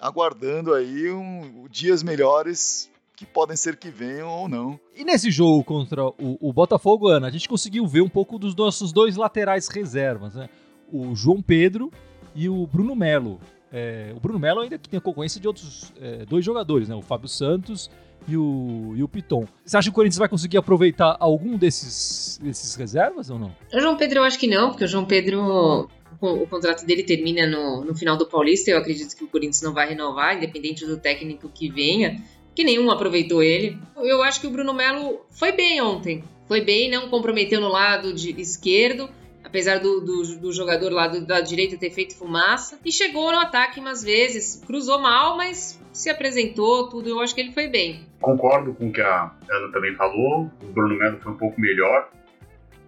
aguardando 0.00 0.74
aí 0.74 1.10
um, 1.10 1.66
dias 1.70 2.02
melhores 2.02 2.90
que 3.16 3.24
podem 3.24 3.56
ser 3.56 3.76
que 3.76 3.88
venham 3.88 4.28
ou 4.28 4.48
não. 4.48 4.78
E 4.94 5.04
nesse 5.04 5.30
jogo 5.30 5.62
contra 5.64 6.04
o, 6.04 6.38
o 6.40 6.52
Botafogo, 6.52 7.08
Ana, 7.08 7.28
a 7.28 7.30
gente 7.30 7.48
conseguiu 7.48 7.86
ver 7.86 8.02
um 8.02 8.08
pouco 8.08 8.38
dos 8.38 8.54
nossos 8.54 8.92
dois 8.92 9.16
laterais 9.16 9.68
reservas, 9.68 10.34
né? 10.34 10.48
O 10.90 11.14
João 11.14 11.40
Pedro 11.40 11.90
e 12.34 12.48
o 12.48 12.66
Bruno 12.66 12.94
Melo. 12.94 13.40
É, 13.72 14.12
o 14.14 14.20
Bruno 14.20 14.38
Melo 14.38 14.60
ainda 14.60 14.76
que 14.76 14.88
tem 14.88 14.98
a 14.98 15.00
concorrência 15.00 15.40
de 15.40 15.46
outros 15.46 15.92
é, 16.00 16.26
dois 16.26 16.44
jogadores, 16.44 16.88
né? 16.88 16.94
O 16.94 17.02
Fábio 17.02 17.28
Santos 17.28 17.90
e 18.26 18.36
o, 18.36 18.94
e 18.96 19.02
o 19.02 19.08
Piton. 19.08 19.46
Você 19.64 19.76
acha 19.76 19.88
que 19.88 19.92
o 19.92 19.94
Corinthians 19.94 20.18
vai 20.18 20.28
conseguir 20.28 20.58
aproveitar 20.58 21.16
algum 21.18 21.56
desses, 21.56 22.38
desses 22.42 22.74
reservas 22.74 23.30
ou 23.30 23.38
não? 23.38 23.54
O 23.72 23.80
João 23.80 23.96
Pedro 23.96 24.20
eu 24.20 24.24
acho 24.24 24.38
que 24.38 24.46
não, 24.46 24.70
porque 24.70 24.84
o 24.84 24.88
João 24.88 25.04
Pedro 25.04 25.88
o 26.20 26.46
contrato 26.46 26.86
dele 26.86 27.02
termina 27.02 27.46
no, 27.46 27.84
no 27.84 27.94
final 27.94 28.16
do 28.16 28.26
Paulista. 28.26 28.70
Eu 28.70 28.78
acredito 28.78 29.16
que 29.16 29.24
o 29.24 29.28
Corinthians 29.28 29.62
não 29.62 29.72
vai 29.72 29.88
renovar, 29.88 30.36
independente 30.36 30.86
do 30.86 30.96
técnico 30.96 31.48
que 31.48 31.68
venha 31.68 32.22
que 32.54 32.64
nenhum 32.64 32.90
aproveitou 32.90 33.42
ele. 33.42 33.78
Eu 33.96 34.22
acho 34.22 34.40
que 34.40 34.46
o 34.46 34.50
Bruno 34.50 34.72
Melo 34.72 35.20
foi 35.30 35.52
bem 35.52 35.80
ontem. 35.80 36.22
Foi 36.46 36.60
bem, 36.60 36.90
não 36.90 37.08
comprometeu 37.08 37.60
no 37.60 37.68
lado 37.68 38.12
de 38.12 38.30
esquerdo, 38.40 39.08
apesar 39.52 39.80
do, 39.80 40.00
do, 40.00 40.38
do 40.38 40.50
jogador 40.50 40.90
lá 40.90 41.06
do, 41.06 41.26
da 41.26 41.42
direita 41.42 41.76
ter 41.76 41.90
feito 41.90 42.16
fumaça. 42.16 42.80
E 42.82 42.90
chegou 42.90 43.30
no 43.30 43.38
ataque 43.38 43.78
umas 43.78 44.02
vezes. 44.02 44.64
Cruzou 44.66 44.98
mal, 44.98 45.36
mas 45.36 45.78
se 45.92 46.08
apresentou, 46.08 46.88
tudo. 46.88 47.10
Eu 47.10 47.20
acho 47.20 47.34
que 47.34 47.42
ele 47.42 47.52
foi 47.52 47.68
bem. 47.68 48.06
Concordo 48.18 48.72
com 48.72 48.88
o 48.88 48.92
que 48.92 49.02
a 49.02 49.30
Ana 49.50 49.70
também 49.70 49.94
falou. 49.94 50.50
O 50.62 50.66
Bruno 50.72 50.98
Melo 50.98 51.20
foi 51.20 51.32
um 51.32 51.36
pouco 51.36 51.60
melhor. 51.60 52.10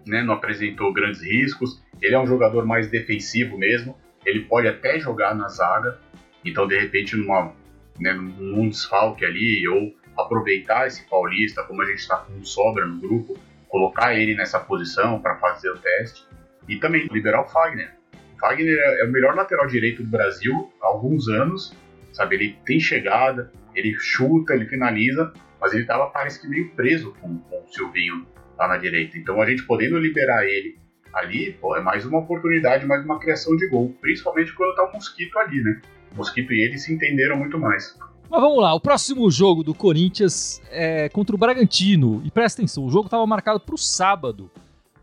Né, 0.07 0.23
não 0.23 0.33
apresentou 0.33 0.91
grandes 0.91 1.21
riscos. 1.21 1.79
Ele 2.01 2.15
é 2.15 2.19
um 2.19 2.25
jogador 2.25 2.65
mais 2.65 2.87
defensivo 2.89 3.59
mesmo. 3.59 3.95
Ele 4.25 4.41
pode 4.41 4.67
até 4.67 4.99
jogar 4.99 5.35
na 5.35 5.47
zaga. 5.47 5.99
Então, 6.43 6.67
de 6.67 6.79
repente, 6.79 7.15
numa 7.15 7.53
né, 7.99 8.11
num 8.11 8.67
desfalque 8.67 9.23
ali, 9.23 9.67
ou 9.67 9.93
aproveitar 10.17 10.87
esse 10.87 11.07
paulista, 11.07 11.63
como 11.63 11.83
a 11.83 11.85
gente 11.85 11.99
está 11.99 12.17
com 12.17 12.43
sobra 12.43 12.85
no 12.87 12.97
grupo, 12.99 13.37
colocar 13.69 14.15
ele 14.15 14.33
nessa 14.35 14.59
posição 14.59 15.19
para 15.21 15.35
fazer 15.35 15.69
o 15.69 15.77
teste. 15.77 16.25
E 16.67 16.77
também 16.77 17.07
liberar 17.11 17.41
o 17.41 17.47
Fagner. 17.47 17.93
O 18.35 18.39
Fagner 18.39 18.77
é, 18.77 19.01
é 19.01 19.05
o 19.05 19.11
melhor 19.11 19.35
lateral 19.35 19.67
direito 19.67 20.03
do 20.03 20.09
Brasil 20.09 20.71
há 20.81 20.87
alguns 20.87 21.27
anos, 21.27 21.75
sabe? 22.11 22.35
Ele 22.35 22.57
tem 22.65 22.79
chegada, 22.79 23.51
ele 23.73 23.95
chuta, 23.99 24.53
ele 24.53 24.65
finaliza, 24.65 25.33
mas 25.59 25.73
ele 25.73 25.83
estava 25.83 26.07
parece 26.07 26.41
que 26.41 26.47
meio 26.47 26.69
preso 26.71 27.13
com, 27.21 27.37
com 27.37 27.63
o 27.63 27.67
Silvinho 27.67 28.25
lá 28.57 28.67
na 28.67 28.77
direita. 28.77 29.17
Então 29.17 29.41
a 29.41 29.49
gente 29.49 29.63
podendo 29.63 29.97
liberar 29.97 30.45
ele 30.45 30.77
ali, 31.13 31.53
pô, 31.53 31.75
é 31.75 31.81
mais 31.81 32.05
uma 32.05 32.19
oportunidade, 32.19 32.85
mais 32.85 33.03
uma 33.05 33.19
criação 33.19 33.55
de 33.55 33.67
gol, 33.67 33.95
principalmente 34.01 34.53
quando 34.53 34.75
tá 34.75 34.83
o 34.83 34.93
Mosquito 34.93 35.37
ali, 35.39 35.61
né? 35.61 35.81
Mosquito 36.13 36.53
e 36.53 36.61
ele 36.61 36.77
se 36.77 36.93
entenderam 36.93 37.37
muito 37.37 37.57
mais. 37.57 37.97
Mas 38.29 38.41
vamos 38.41 38.61
lá, 38.61 38.73
o 38.73 38.79
próximo 38.79 39.29
jogo 39.29 39.63
do 39.63 39.73
Corinthians 39.73 40.61
é 40.69 41.07
contra 41.09 41.35
o 41.35 41.39
Bragantino. 41.39 42.21
E 42.25 42.31
presta 42.31 42.61
atenção, 42.61 42.85
o 42.85 42.89
jogo 42.89 43.05
estava 43.05 43.25
marcado 43.25 43.59
para 43.59 43.75
o 43.75 43.77
sábado, 43.77 44.49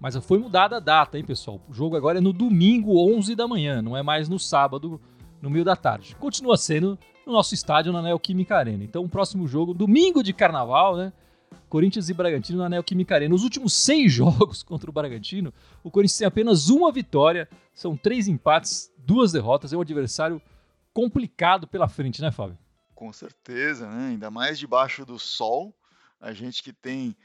mas 0.02 0.16
foi 0.16 0.36
mudada 0.36 0.78
a 0.78 0.80
data, 0.80 1.16
hein, 1.16 1.24
pessoal? 1.24 1.60
O 1.68 1.72
jogo 1.72 1.96
agora 1.96 2.18
é 2.18 2.20
no 2.20 2.32
domingo, 2.32 2.98
11 3.16 3.36
da 3.36 3.46
manhã, 3.46 3.80
não 3.80 3.96
é 3.96 4.02
mais 4.02 4.28
no 4.28 4.36
sábado, 4.36 5.00
no 5.40 5.48
meio 5.48 5.64
da 5.64 5.76
tarde. 5.76 6.16
Continua 6.16 6.56
sendo 6.56 6.98
no 7.24 7.32
nosso 7.32 7.54
estádio, 7.54 7.92
na 7.92 8.02
Neoquímica 8.02 8.56
Arena. 8.56 8.82
Então, 8.82 9.04
o 9.04 9.08
próximo 9.08 9.46
jogo, 9.46 9.72
domingo 9.72 10.20
de 10.20 10.32
carnaval, 10.32 10.96
né? 10.96 11.12
Corinthians 11.68 12.08
e 12.08 12.14
Bragantino 12.14 12.58
na 12.58 12.68
Neoquímica 12.68 13.14
Arena. 13.14 13.30
Nos 13.30 13.44
últimos 13.44 13.74
seis 13.74 14.10
jogos 14.12 14.64
contra 14.64 14.90
o 14.90 14.92
Bragantino, 14.92 15.54
o 15.84 15.90
Corinthians 15.90 16.18
tem 16.18 16.26
apenas 16.26 16.68
uma 16.68 16.90
vitória, 16.90 17.48
são 17.72 17.96
três 17.96 18.26
empates, 18.26 18.92
duas 18.98 19.30
derrotas. 19.30 19.72
É 19.72 19.76
um 19.76 19.82
adversário 19.82 20.42
complicado 20.92 21.68
pela 21.68 21.86
frente, 21.86 22.20
né, 22.20 22.32
Fábio? 22.32 22.58
Com 22.92 23.12
certeza, 23.12 23.88
né? 23.88 24.08
Ainda 24.08 24.32
mais 24.32 24.58
debaixo 24.58 25.06
do 25.06 25.16
sol. 25.16 25.72
A 26.20 26.32
gente 26.32 26.60
que 26.60 26.72
tem 26.72 27.16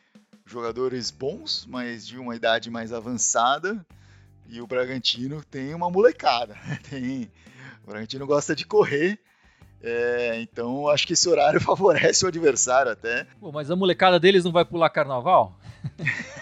jogadores 0.48 1.12
bons, 1.12 1.66
mas 1.70 2.08
de 2.08 2.18
uma 2.18 2.36
idade 2.36 2.70
mais 2.70 2.94
avançada. 2.94 3.86
E 4.50 4.62
o 4.62 4.68
Bragantino 4.68 5.44
tem 5.44 5.74
uma 5.74 5.90
molecada. 5.90 6.56
Tem... 6.90 7.30
O 7.84 7.92
Bragantino 7.92 8.26
gosta 8.26 8.56
de 8.56 8.66
correr. 8.66 9.20
É, 9.82 10.40
então 10.42 10.88
acho 10.90 11.06
que 11.06 11.14
esse 11.14 11.30
horário 11.30 11.60
favorece 11.62 12.26
o 12.26 12.28
adversário 12.28 12.92
até. 12.92 13.26
Pô, 13.40 13.52
mas 13.52 13.70
a 13.70 13.76
molecada 13.76 14.20
deles 14.20 14.44
não 14.44 14.52
vai 14.52 14.66
pular 14.66 14.90
carnaval? 14.90 15.58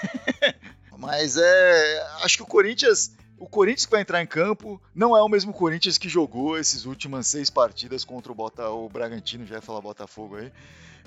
mas 0.98 1.38
é. 1.38 2.08
Acho 2.22 2.38
que 2.38 2.44
o 2.44 2.48
Corinthians 2.48 3.16
o 3.46 3.48
Corinthians 3.48 3.86
que 3.86 3.92
vai 3.92 4.02
entrar 4.02 4.24
em 4.24 4.26
campo 4.26 4.82
não 4.94 5.16
é 5.16 5.22
o 5.22 5.30
mesmo 5.30 5.54
Corinthians 5.54 6.00
que 6.00 6.10
jogou 6.10 6.58
essas 6.58 6.88
últimas 6.88 7.28
seis 7.28 7.48
partidas 7.48 8.04
contra 8.04 8.32
o, 8.32 8.36
Bota, 8.36 8.68
o 8.70 8.90
Bragantino, 8.90 9.46
já 9.46 9.58
ia 9.58 9.62
falar 9.62 9.82
Botafogo 9.82 10.38
aí, 10.38 10.52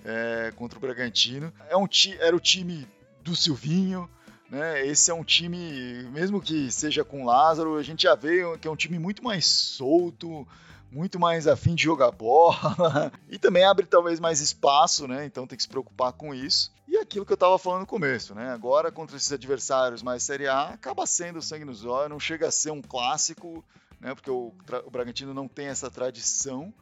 é, 0.04 0.52
contra 0.54 0.78
o 0.78 0.80
Bragantino. 0.80 1.52
É 1.68 1.76
um, 1.76 1.88
era 2.20 2.36
o 2.36 2.38
time 2.38 2.86
do 3.24 3.34
Silvinho, 3.34 4.08
né? 4.48 4.86
Esse 4.86 5.10
é 5.10 5.14
um 5.14 5.24
time, 5.24 6.04
mesmo 6.12 6.40
que 6.40 6.70
seja 6.70 7.02
com 7.02 7.24
Lázaro, 7.24 7.76
a 7.76 7.82
gente 7.82 8.04
já 8.04 8.14
vê 8.14 8.56
que 8.58 8.68
é 8.68 8.70
um 8.70 8.76
time 8.76 9.00
muito 9.00 9.22
mais 9.24 9.44
solto, 9.44 10.46
muito 10.90 11.18
mais 11.18 11.46
afim 11.46 11.74
de 11.74 11.84
jogar 11.84 12.10
bola 12.10 13.12
e 13.28 13.38
também 13.38 13.64
abre 13.64 13.86
talvez 13.86 14.18
mais 14.18 14.40
espaço, 14.40 15.06
né? 15.06 15.24
Então 15.24 15.46
tem 15.46 15.56
que 15.56 15.62
se 15.62 15.68
preocupar 15.68 16.12
com 16.12 16.34
isso. 16.34 16.72
E 16.86 16.96
aquilo 16.96 17.26
que 17.26 17.32
eu 17.32 17.34
estava 17.34 17.58
falando 17.58 17.80
no 17.80 17.86
começo, 17.86 18.34
né? 18.34 18.50
Agora 18.50 18.90
contra 18.90 19.16
esses 19.16 19.32
adversários 19.32 20.02
mais 20.02 20.22
Série 20.22 20.48
A, 20.48 20.70
acaba 20.70 21.06
sendo 21.06 21.42
sangue 21.42 21.64
nos 21.64 21.84
olhos, 21.84 22.10
não 22.10 22.20
chega 22.20 22.48
a 22.48 22.50
ser 22.50 22.70
um 22.70 22.80
clássico, 22.80 23.64
né? 24.00 24.14
Porque 24.14 24.30
o, 24.30 24.52
o 24.84 24.90
Bragantino 24.90 25.34
não 25.34 25.46
tem 25.46 25.66
essa 25.66 25.90
tradição, 25.90 26.72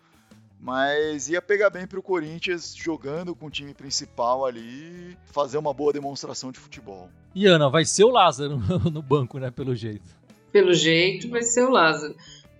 mas 0.60 1.28
ia 1.28 1.42
pegar 1.42 1.70
bem 1.70 1.86
para 1.86 1.98
o 1.98 2.02
Corinthians 2.02 2.74
jogando 2.74 3.34
com 3.34 3.46
o 3.46 3.50
time 3.50 3.74
principal 3.74 4.46
ali, 4.46 5.16
fazer 5.26 5.58
uma 5.58 5.74
boa 5.74 5.92
demonstração 5.92 6.52
de 6.52 6.58
futebol. 6.58 7.10
E 7.34 7.46
Ana, 7.46 7.68
vai 7.68 7.84
ser 7.84 8.04
o 8.04 8.10
Lázaro 8.10 8.58
no 8.90 9.02
banco, 9.02 9.38
né? 9.38 9.50
Pelo 9.50 9.74
jeito. 9.74 10.14
Pelo 10.52 10.72
jeito, 10.72 11.28
vai 11.28 11.42
ser 11.42 11.64
o 11.64 11.70
Lázaro. 11.70 12.16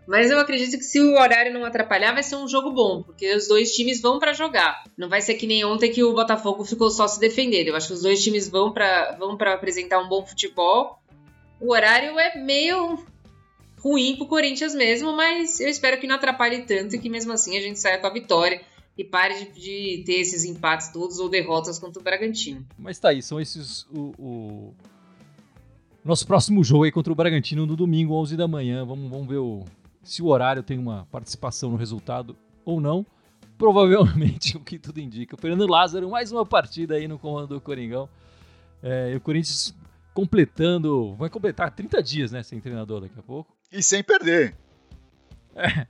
Mas 0.07 0.31
eu 0.31 0.39
acredito 0.39 0.79
que 0.79 0.85
se 0.85 1.01
o 1.01 1.15
horário 1.15 1.53
não 1.53 1.65
atrapalhar, 1.65 2.13
vai 2.13 2.23
ser 2.23 2.37
um 2.37 2.47
jogo 2.47 2.71
bom, 2.71 3.03
porque 3.03 3.35
os 3.35 3.49
dois 3.49 3.75
times 3.75 4.01
vão 4.01 4.21
para 4.21 4.33
jogar. 4.33 4.85
Não 4.97 5.09
vai 5.09 5.21
ser 5.21 5.35
que 5.35 5.47
nem 5.47 5.65
ontem 5.65 5.91
que 5.91 6.05
o 6.05 6.15
Botafogo 6.15 6.65
ficou 6.65 6.91
só 6.91 7.09
se 7.09 7.19
defendendo. 7.19 7.69
Eu 7.69 7.77
acho 7.77 7.89
que 7.89 7.95
os 7.95 8.03
dois 8.03 8.23
times 8.23 8.49
vão 8.49 8.73
para 8.73 9.17
vão 9.19 9.37
para 9.37 9.55
apresentar 9.55 9.99
um 9.99 10.09
bom 10.09 10.25
futebol. 10.25 11.03
O 11.61 11.73
horário 11.73 12.19
é 12.19 12.39
meio 12.39 13.05
ruim 13.79 14.17
pro 14.17 14.27
Corinthians 14.27 14.75
mesmo, 14.75 15.13
mas 15.13 15.59
eu 15.59 15.69
espero 15.69 15.99
que 15.99 16.07
não 16.07 16.15
atrapalhe 16.15 16.63
tanto 16.63 16.95
e 16.95 16.99
que 16.99 17.09
mesmo 17.09 17.33
assim 17.33 17.57
a 17.57 17.61
gente 17.61 17.81
saia 17.81 17.99
com 17.99 18.07
a 18.07 18.13
vitória 18.13 18.61
e 18.97 19.05
pare 19.05 19.35
de, 19.35 19.53
de 19.53 20.03
ter 20.05 20.21
esses 20.21 20.45
empates 20.45 20.89
todos 20.89 21.19
ou 21.19 21.29
derrotas 21.29 21.79
contra 21.79 22.01
o 22.01 22.03
Bragantino. 22.03 22.65
Mas 22.79 22.99
tá 22.99 23.11
aí, 23.11 23.23
são 23.23 23.41
esses 23.41 23.83
o, 23.93 24.13
o... 24.19 24.75
nosso 26.05 26.27
próximo 26.27 26.65
jogo 26.65 26.85
aí 26.85 26.93
contra 26.93 27.13
o 27.13 27.17
Bragantino 27.17 27.67
no 27.67 27.77
domingo, 27.77 28.15
11 28.15 28.37
da 28.37 28.49
manhã. 28.49 28.85
Vamos, 28.85 29.11
vamos 29.11 29.29
ver 29.29 29.37
o, 29.37 29.65
se 30.07 30.23
o 30.23 30.27
horário 30.27 30.63
tem 30.63 30.79
uma 30.79 31.07
participação 31.11 31.71
no 31.71 31.77
resultado 31.77 32.37
ou 32.65 32.81
não. 32.81 33.05
Provavelmente, 33.59 34.57
o 34.59 34.61
que 34.61 34.79
tudo 34.79 35.01
indica. 35.01 35.35
O 35.35 35.39
Fernando 35.39 35.67
Lázaro, 35.67 36.11
mais 36.11 36.31
uma 36.31 36.47
partida 36.47 36.95
aí 36.95 37.09
no 37.09 37.19
comando 37.19 37.49
do 37.49 37.61
Coringão. 37.61 38.09
É, 38.83 39.13
e 39.13 39.17
o 39.17 39.21
Corinthians 39.21 39.75
completando. 40.15 41.15
Vai 41.15 41.29
completar 41.29 41.71
30 41.71 42.03
dias, 42.03 42.33
né? 42.33 42.43
Sem 42.43 42.61
treinador 42.61 43.01
daqui 43.01 43.19
a 43.19 43.23
pouco. 43.23 43.55
E 43.73 43.83
sem 43.83 44.03
perder. 44.03 44.55
É, 45.55 45.87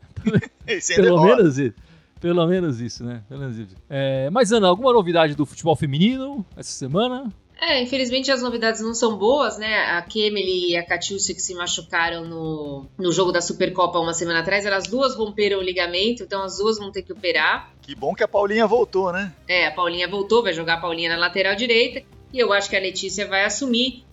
pelo 0.94 1.22
menos 1.24 1.59
isso. 1.59 1.74
Pelo 2.20 2.46
menos 2.46 2.81
isso, 2.81 3.05
né? 3.05 3.22
Pelo 3.29 3.40
menos 3.40 3.59
isso. 3.59 3.76
É, 3.90 4.31
mas, 4.31 4.50
Ana, 4.50 4.68
alguma 4.68 4.92
novidade 4.92 5.35
do 5.35 5.44
futebol 5.44 5.76
feminino 5.76 6.46
essa 6.57 6.70
semana? 6.70 7.31
É, 7.61 7.81
infelizmente 7.83 8.31
as 8.31 8.42
novidades 8.42 8.81
não 8.81 8.95
são 8.95 9.16
boas, 9.16 9.59
né? 9.59 9.90
A 9.90 10.03
Kemily 10.03 10.73
e 10.73 10.77
a 10.77 10.85
Katiusia 10.85 11.35
que 11.35 11.40
se 11.40 11.55
machucaram 11.55 12.25
no, 12.25 12.87
no 12.99 13.11
jogo 13.11 13.33
da 13.33 13.40
Supercopa 13.40 13.99
uma 13.99 14.14
semana 14.14 14.40
atrás, 14.40 14.66
elas 14.66 14.87
duas 14.87 15.14
romperam 15.14 15.59
o 15.59 15.62
ligamento, 15.62 16.23
então 16.23 16.42
as 16.42 16.59
duas 16.59 16.79
vão 16.79 16.92
ter 16.92 17.03
que 17.03 17.12
operar. 17.12 17.73
Que 17.83 17.95
bom 17.95 18.14
que 18.14 18.23
a 18.23 18.29
Paulinha 18.29 18.66
voltou, 18.66 19.12
né? 19.12 19.33
É, 19.49 19.66
a 19.66 19.73
Paulinha 19.73 20.09
voltou, 20.09 20.42
vai 20.42 20.53
jogar 20.53 20.75
a 20.75 20.81
Paulinha 20.81 21.11
na 21.11 21.16
lateral 21.16 21.55
direita, 21.55 22.03
e 22.33 22.38
eu 22.38 22.53
acho 22.53 22.69
que 22.69 22.77
a 22.77 22.81
Letícia 22.81 23.27
vai 23.27 23.45
assumir 23.45 24.06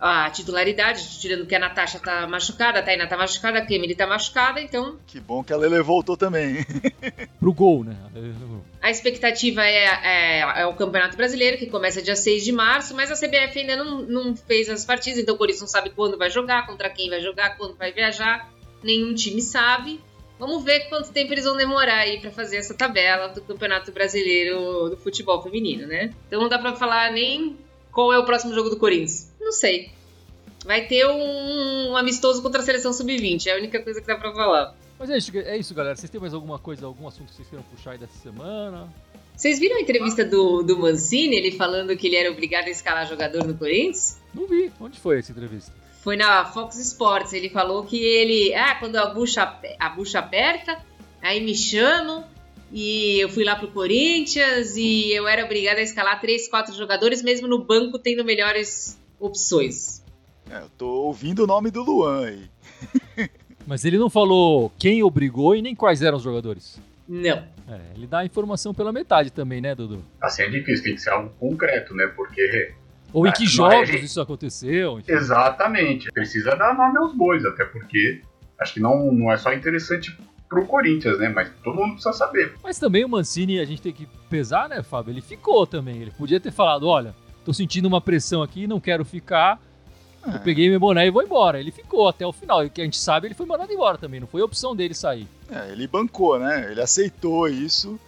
a 0.00 0.28
titularidade, 0.30 1.18
tirando 1.20 1.46
que 1.46 1.54
a 1.54 1.58
Natasha 1.58 1.98
tá 1.98 2.26
machucada, 2.26 2.80
a 2.80 2.82
Tainá 2.82 3.06
tá 3.06 3.16
machucada, 3.16 3.58
a 3.58 3.64
Kemily 3.64 3.94
tá 3.94 4.06
machucada, 4.06 4.60
então. 4.60 4.98
Que 5.06 5.18
bom 5.20 5.42
que 5.42 5.52
a 5.52 5.56
Lele 5.56 5.80
voltou 5.82 6.16
também. 6.16 6.64
Pro 7.40 7.52
gol, 7.52 7.84
né? 7.84 7.96
A 8.82 8.90
expectativa 8.90 9.64
é, 9.64 9.84
é, 9.84 10.60
é, 10.60 10.66
o 10.66 10.74
Campeonato 10.74 11.16
Brasileiro, 11.16 11.56
que 11.56 11.66
começa 11.66 12.02
dia 12.02 12.16
6 12.16 12.44
de 12.44 12.52
março, 12.52 12.94
mas 12.94 13.10
a 13.10 13.14
CBF 13.14 13.58
ainda 13.58 13.76
não, 13.76 14.02
não 14.02 14.36
fez 14.36 14.68
as 14.68 14.84
partidas, 14.84 15.18
então 15.18 15.36
por 15.36 15.48
isso 15.48 15.60
não 15.60 15.68
sabe 15.68 15.90
quando 15.90 16.18
vai 16.18 16.28
jogar, 16.28 16.66
contra 16.66 16.90
quem 16.90 17.08
vai 17.08 17.20
jogar, 17.20 17.56
quando 17.56 17.76
vai 17.76 17.92
viajar, 17.92 18.52
nenhum 18.82 19.14
time 19.14 19.40
sabe. 19.40 20.00
Vamos 20.38 20.64
ver 20.64 20.88
quanto 20.88 21.12
tempo 21.12 21.32
eles 21.32 21.44
vão 21.44 21.56
demorar 21.56 21.98
aí 21.98 22.20
para 22.20 22.30
fazer 22.30 22.56
essa 22.56 22.74
tabela 22.74 23.28
do 23.28 23.40
Campeonato 23.40 23.92
Brasileiro 23.92 24.90
do 24.90 24.96
futebol 24.96 25.40
feminino, 25.42 25.86
né? 25.86 26.12
Então 26.26 26.42
não 26.42 26.48
dá 26.48 26.58
para 26.58 26.74
falar 26.74 27.12
nem 27.12 27.56
qual 27.94 28.12
é 28.12 28.18
o 28.18 28.24
próximo 28.24 28.52
jogo 28.52 28.68
do 28.68 28.76
Corinthians. 28.76 29.32
Não 29.40 29.52
sei. 29.52 29.90
Vai 30.64 30.86
ter 30.86 31.06
um, 31.06 31.90
um 31.92 31.96
amistoso 31.96 32.42
contra 32.42 32.60
a 32.60 32.64
seleção 32.64 32.92
sub-20, 32.92 33.46
é 33.46 33.52
a 33.52 33.56
única 33.56 33.80
coisa 33.82 34.00
que 34.00 34.06
dá 34.06 34.16
pra 34.16 34.32
falar. 34.32 34.74
Mas 34.98 35.10
é 35.10 35.18
isso, 35.18 35.30
é 35.38 35.56
isso, 35.56 35.74
galera. 35.74 35.94
Vocês 35.94 36.10
têm 36.10 36.20
mais 36.20 36.34
alguma 36.34 36.58
coisa, 36.58 36.86
algum 36.86 37.06
assunto 37.06 37.28
que 37.28 37.34
vocês 37.34 37.48
queiram 37.48 37.64
puxar 37.64 37.92
aí 37.92 37.98
dessa 37.98 38.16
semana? 38.18 38.92
Vocês 39.36 39.58
viram 39.58 39.76
a 39.76 39.80
entrevista 39.80 40.24
do, 40.24 40.62
do 40.62 40.78
Mancini, 40.78 41.36
ele 41.36 41.52
falando 41.52 41.96
que 41.96 42.06
ele 42.06 42.16
era 42.16 42.30
obrigado 42.30 42.66
a 42.66 42.70
escalar 42.70 43.06
jogador 43.06 43.44
no 43.44 43.54
Corinthians? 43.54 44.18
Não 44.32 44.46
vi. 44.46 44.72
Onde 44.80 44.98
foi 44.98 45.18
essa 45.18 45.32
entrevista? 45.32 45.72
Foi 46.02 46.16
na 46.16 46.44
Fox 46.44 46.78
Sports. 46.78 47.32
Ele 47.32 47.48
falou 47.48 47.84
que 47.84 47.96
ele. 47.96 48.54
Ah, 48.54 48.76
quando 48.76 48.96
a 48.96 49.06
bucha, 49.06 49.58
a 49.78 49.88
bucha 49.88 50.20
aperta, 50.20 50.78
aí 51.20 51.42
me 51.44 51.54
chamam 51.54 52.24
e 52.76 53.20
eu 53.20 53.28
fui 53.28 53.44
lá 53.44 53.54
pro 53.54 53.68
Corinthians 53.68 54.76
e 54.76 55.12
eu 55.12 55.28
era 55.28 55.44
obrigada 55.44 55.78
a 55.78 55.82
escalar 55.84 56.20
três, 56.20 56.48
quatro 56.48 56.74
jogadores, 56.74 57.22
mesmo 57.22 57.46
no 57.46 57.64
banco 57.64 58.00
tendo 58.00 58.24
melhores 58.24 58.98
opções. 59.20 60.02
É, 60.50 60.58
eu 60.58 60.68
tô 60.76 60.88
ouvindo 60.88 61.44
o 61.44 61.46
nome 61.46 61.70
do 61.70 61.84
Luan 61.84 62.26
aí. 62.26 62.50
Mas 63.64 63.84
ele 63.84 63.96
não 63.96 64.10
falou 64.10 64.72
quem 64.76 65.04
obrigou 65.04 65.54
e 65.54 65.62
nem 65.62 65.72
quais 65.72 66.02
eram 66.02 66.16
os 66.16 66.24
jogadores. 66.24 66.80
Não. 67.08 67.46
É, 67.68 67.80
ele 67.94 68.08
dá 68.08 68.18
a 68.18 68.24
informação 68.26 68.74
pela 68.74 68.92
metade 68.92 69.30
também, 69.30 69.60
né, 69.60 69.72
Dudu? 69.72 70.04
Assim 70.20 70.42
é 70.42 70.48
difícil, 70.48 70.82
tem 70.82 70.94
que 70.96 71.00
ser 71.00 71.10
algo 71.10 71.30
concreto, 71.38 71.94
né? 71.94 72.08
Porque. 72.08 72.74
Ou 73.12 73.24
em 73.24 73.30
que 73.30 73.46
jogos 73.46 73.88
isso 73.90 74.20
aconteceu? 74.20 74.98
Enfim. 74.98 75.12
Exatamente. 75.12 76.10
Precisa 76.10 76.56
dar 76.56 76.76
nome 76.76 76.98
aos 76.98 77.14
bois, 77.14 77.44
até 77.44 77.64
porque 77.64 78.20
acho 78.58 78.74
que 78.74 78.80
não, 78.80 79.12
não 79.12 79.32
é 79.32 79.36
só 79.36 79.52
interessante 79.52 80.18
pro 80.54 80.66
Corinthians, 80.66 81.18
né? 81.18 81.28
Mas 81.28 81.50
todo 81.62 81.76
mundo 81.76 81.94
precisa 81.94 82.12
saber. 82.12 82.54
Mas 82.62 82.78
também 82.78 83.04
o 83.04 83.08
Mancini, 83.08 83.58
a 83.58 83.64
gente 83.64 83.82
tem 83.82 83.92
que 83.92 84.08
pesar, 84.30 84.68
né, 84.68 84.82
Fábio? 84.82 85.12
Ele 85.12 85.20
ficou 85.20 85.66
também. 85.66 86.00
Ele 86.00 86.10
podia 86.10 86.40
ter 86.40 86.52
falado: 86.52 86.86
olha, 86.86 87.14
tô 87.44 87.52
sentindo 87.52 87.86
uma 87.86 88.00
pressão 88.00 88.42
aqui, 88.42 88.66
não 88.66 88.80
quero 88.80 89.04
ficar. 89.04 89.60
Eu 90.26 90.40
peguei 90.40 90.70
meu 90.70 90.80
boné 90.80 91.06
e 91.06 91.10
vou 91.10 91.22
embora. 91.22 91.60
Ele 91.60 91.70
ficou 91.70 92.08
até 92.08 92.26
o 92.26 92.32
final. 92.32 92.64
E 92.64 92.68
o 92.68 92.70
que 92.70 92.80
a 92.80 92.84
gente 92.84 92.98
sabe, 92.98 93.26
ele 93.26 93.34
foi 93.34 93.44
mandado 93.44 93.70
embora 93.70 93.98
também. 93.98 94.20
Não 94.20 94.26
foi 94.26 94.40
opção 94.40 94.74
dele 94.74 94.94
sair. 94.94 95.28
É, 95.50 95.70
ele 95.70 95.86
bancou, 95.86 96.38
né? 96.38 96.70
Ele 96.70 96.80
aceitou 96.80 97.46
isso. 97.46 98.00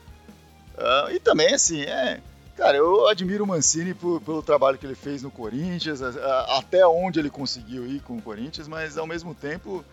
Uh, 0.79 1.11
e 1.11 1.21
também, 1.21 1.53
assim, 1.53 1.83
é. 1.83 2.21
Cara, 2.57 2.79
eu 2.79 3.07
admiro 3.07 3.45
o 3.45 3.47
Mancini 3.47 3.93
por, 3.93 4.19
pelo 4.23 4.43
trabalho 4.43 4.79
que 4.79 4.87
ele 4.87 4.95
fez 4.95 5.23
no 5.23 5.31
Corinthians, 5.31 6.01
até 6.49 6.87
onde 6.87 7.19
ele 7.19 7.29
conseguiu 7.29 7.87
ir 7.87 8.01
com 8.01 8.17
o 8.17 8.23
Corinthians, 8.23 8.67
mas 8.67 8.97
ao 8.97 9.07
mesmo 9.07 9.35
tempo 9.35 9.85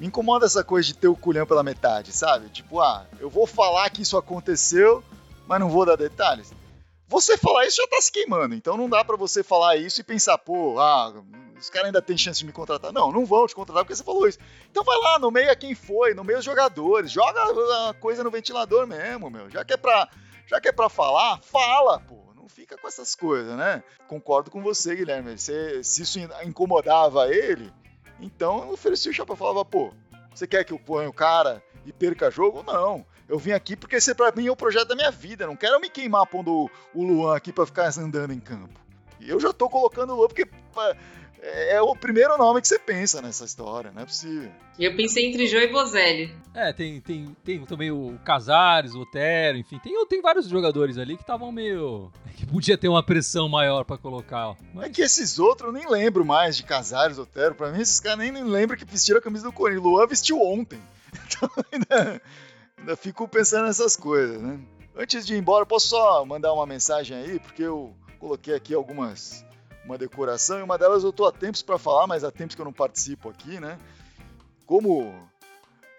me 0.00 0.06
incomoda 0.06 0.46
essa 0.46 0.64
coisa 0.64 0.88
de 0.88 0.94
ter 0.94 1.08
o 1.08 1.14
culhão 1.14 1.46
pela 1.46 1.62
metade, 1.62 2.10
sabe? 2.10 2.48
Tipo, 2.48 2.80
ah, 2.80 3.06
eu 3.20 3.28
vou 3.28 3.46
falar 3.46 3.90
que 3.90 4.00
isso 4.00 4.16
aconteceu, 4.16 5.04
mas 5.46 5.60
não 5.60 5.68
vou 5.68 5.84
dar 5.84 5.94
detalhes. 5.94 6.50
Você 7.06 7.36
falar 7.36 7.66
isso 7.66 7.76
já 7.76 7.86
tá 7.86 8.00
se 8.00 8.10
queimando, 8.10 8.54
então 8.54 8.78
não 8.78 8.88
dá 8.88 9.04
para 9.04 9.16
você 9.18 9.42
falar 9.42 9.76
isso 9.76 10.00
e 10.00 10.04
pensar, 10.04 10.38
pô, 10.38 10.80
ah, 10.80 11.12
os 11.58 11.68
caras 11.68 11.88
ainda 11.88 12.00
têm 12.00 12.16
chance 12.16 12.38
de 12.38 12.46
me 12.46 12.52
contratar. 12.52 12.94
Não, 12.94 13.12
não 13.12 13.26
vão 13.26 13.46
te 13.46 13.54
contratar 13.54 13.84
porque 13.84 13.94
você 13.94 14.02
falou 14.02 14.26
isso. 14.26 14.38
Então 14.70 14.82
vai 14.82 14.96
lá, 14.96 15.18
nomeia 15.18 15.54
quem 15.54 15.74
foi, 15.74 16.14
nomeia 16.14 16.38
os 16.38 16.46
jogadores, 16.46 17.12
joga 17.12 17.90
a 17.90 17.92
coisa 17.92 18.24
no 18.24 18.30
ventilador 18.30 18.86
mesmo, 18.86 19.28
meu. 19.28 19.50
Já 19.50 19.66
que 19.66 19.74
é 19.74 19.76
pra, 19.76 20.08
já 20.46 20.58
que 20.62 20.68
é 20.68 20.72
pra 20.72 20.88
falar, 20.88 21.42
fala, 21.42 22.00
pô. 22.00 22.18
Não 22.34 22.48
fica 22.48 22.78
com 22.78 22.88
essas 22.88 23.14
coisas, 23.14 23.54
né? 23.54 23.82
Concordo 24.08 24.50
com 24.50 24.62
você, 24.62 24.96
Guilherme. 24.96 25.36
Se, 25.36 25.84
se 25.84 26.02
isso 26.02 26.18
incomodava 26.42 27.28
ele, 27.28 27.70
então 28.20 28.62
eu 28.64 28.72
ofereci 28.72 29.08
o 29.08 29.12
chapa 29.12 29.36
falava, 29.36 29.64
pô, 29.64 29.92
você 30.34 30.46
quer 30.46 30.64
que 30.64 30.72
eu 30.72 30.78
ponha 30.78 31.08
o 31.08 31.12
cara 31.12 31.62
e 31.84 31.92
perca 31.92 32.30
jogo? 32.30 32.62
Não. 32.62 33.04
Eu 33.28 33.38
vim 33.38 33.52
aqui 33.52 33.76
porque 33.76 33.96
esse 33.96 34.14
pra 34.14 34.32
mim 34.32 34.46
é 34.46 34.50
o 34.50 34.56
projeto 34.56 34.88
da 34.88 34.96
minha 34.96 35.10
vida. 35.10 35.46
Não 35.46 35.56
quero 35.56 35.80
me 35.80 35.88
queimar 35.88 36.26
pondo 36.26 36.70
o 36.94 37.04
Luan 37.04 37.36
aqui 37.36 37.52
para 37.52 37.66
ficar 37.66 37.96
andando 37.98 38.32
em 38.32 38.40
campo. 38.40 38.80
E 39.20 39.30
eu 39.30 39.38
já 39.38 39.52
tô 39.52 39.68
colocando 39.68 40.12
o 40.12 40.16
Luan 40.16 40.28
porque 40.28 40.48
é, 41.42 41.76
é 41.76 41.82
o 41.82 41.96
primeiro 41.96 42.36
nome 42.36 42.60
que 42.60 42.68
você 42.68 42.78
pensa 42.78 43.22
nessa 43.22 43.44
história, 43.44 43.90
não 43.90 44.02
é 44.02 44.04
possível. 44.04 44.50
Eu 44.78 44.94
pensei 44.94 45.26
entre 45.26 45.46
Jô 45.46 45.58
e 45.58 45.68
Bozelli. 45.68 46.34
É, 46.54 46.72
tem, 46.72 47.00
tem, 47.00 47.36
tem 47.44 47.64
também 47.64 47.90
o 47.90 48.18
Casares, 48.24 48.94
o 48.94 49.00
Otero, 49.00 49.58
enfim, 49.58 49.78
tem, 49.78 49.94
tem 50.06 50.20
vários 50.20 50.48
jogadores 50.48 50.98
ali 50.98 51.16
que 51.16 51.22
estavam 51.22 51.50
meio. 51.50 52.10
que 52.36 52.46
podia 52.46 52.76
ter 52.76 52.88
uma 52.88 53.02
pressão 53.02 53.48
maior 53.48 53.84
para 53.84 53.98
colocar. 53.98 54.54
Mas... 54.74 54.86
É 54.86 54.88
que 54.90 55.02
esses 55.02 55.38
outros 55.38 55.68
eu 55.68 55.72
nem 55.72 55.88
lembro 55.88 56.24
mais 56.24 56.56
de 56.56 56.62
Casares, 56.62 57.18
Otero. 57.18 57.54
Pra 57.54 57.70
mim, 57.70 57.80
esses 57.80 58.00
caras 58.00 58.18
nem, 58.18 58.30
nem 58.30 58.44
lembram 58.44 58.78
que 58.78 58.84
vestiram 58.84 59.18
a 59.18 59.22
camisa 59.22 59.44
do 59.44 59.52
Corinthians. 59.52 59.84
Luan 59.84 60.06
vestiu 60.06 60.40
ontem. 60.40 60.80
Então 61.26 61.50
ainda, 61.72 62.22
ainda 62.76 62.96
fico 62.96 63.26
pensando 63.26 63.66
nessas 63.66 63.96
coisas, 63.96 64.40
né? 64.40 64.60
Antes 64.96 65.26
de 65.26 65.34
ir 65.34 65.38
embora, 65.38 65.64
posso 65.64 65.88
só 65.88 66.24
mandar 66.24 66.52
uma 66.52 66.66
mensagem 66.66 67.16
aí, 67.16 67.38
porque 67.38 67.62
eu 67.62 67.94
coloquei 68.18 68.54
aqui 68.54 68.74
algumas 68.74 69.44
uma 69.84 69.96
decoração, 69.96 70.58
e 70.58 70.62
uma 70.62 70.78
delas 70.78 71.04
eu 71.04 71.12
tô 71.12 71.26
há 71.26 71.32
tempos 71.32 71.62
para 71.62 71.78
falar, 71.78 72.06
mas 72.06 72.24
há 72.24 72.30
tempos 72.30 72.54
que 72.54 72.60
eu 72.60 72.64
não 72.64 72.72
participo 72.72 73.28
aqui, 73.28 73.58
né? 73.60 73.78
Como 74.66 75.12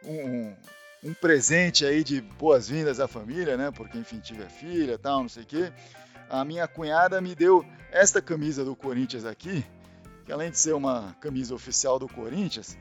um, 0.06 0.56
um 1.04 1.14
presente 1.14 1.86
aí 1.86 2.04
de 2.04 2.22
boas-vindas 2.22 3.00
à 3.00 3.08
família, 3.08 3.58
né? 3.58 3.72
Porque, 3.72 3.98
enfim, 3.98 4.20
tive 4.20 4.44
a 4.44 4.50
filha 4.50 4.98
tal, 4.98 5.22
não 5.22 5.30
sei 5.30 5.44
o 5.44 5.46
quê. 5.46 5.72
A 6.30 6.46
minha 6.46 6.68
cunhada 6.68 7.20
me 7.20 7.36
deu 7.36 7.66
esta 7.92 8.22
camisa 8.22 8.64
do 8.64 8.76
Corinthians 8.76 9.26
aqui, 9.26 9.66
que 10.26 10.32
além 10.32 10.50
de 10.50 10.58
ser 10.58 10.74
uma 10.74 11.16
camisa 11.20 11.54
oficial 11.54 12.00
do 12.00 12.08
Corinthians, 12.08 12.78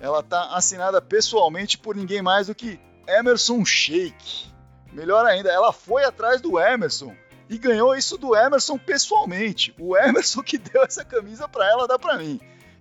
ela 0.00 0.22
tá 0.22 0.54
assinada 0.56 1.02
pessoalmente 1.02 1.76
por 1.76 1.94
ninguém 1.94 2.22
mais 2.22 2.46
do 2.46 2.54
que 2.54 2.80
Emerson 3.06 3.64
Sheik. 3.64 4.50
Melhor 4.92 5.26
ainda, 5.26 5.50
ela 5.50 5.72
foi 5.72 6.04
atrás 6.04 6.40
do 6.40 6.58
Emerson 6.58 7.14
e 7.48 7.58
ganhou 7.58 7.94
isso 7.94 8.18
do 8.18 8.34
Emerson 8.34 8.76
pessoalmente. 8.78 9.74
O 9.78 9.96
Emerson 9.96 10.42
que 10.42 10.58
deu 10.58 10.82
essa 10.82 11.04
camisa 11.04 11.48
para 11.48 11.68
ela 11.68 11.86
dar 11.86 11.98
para 11.98 12.18
mim. 12.18 12.40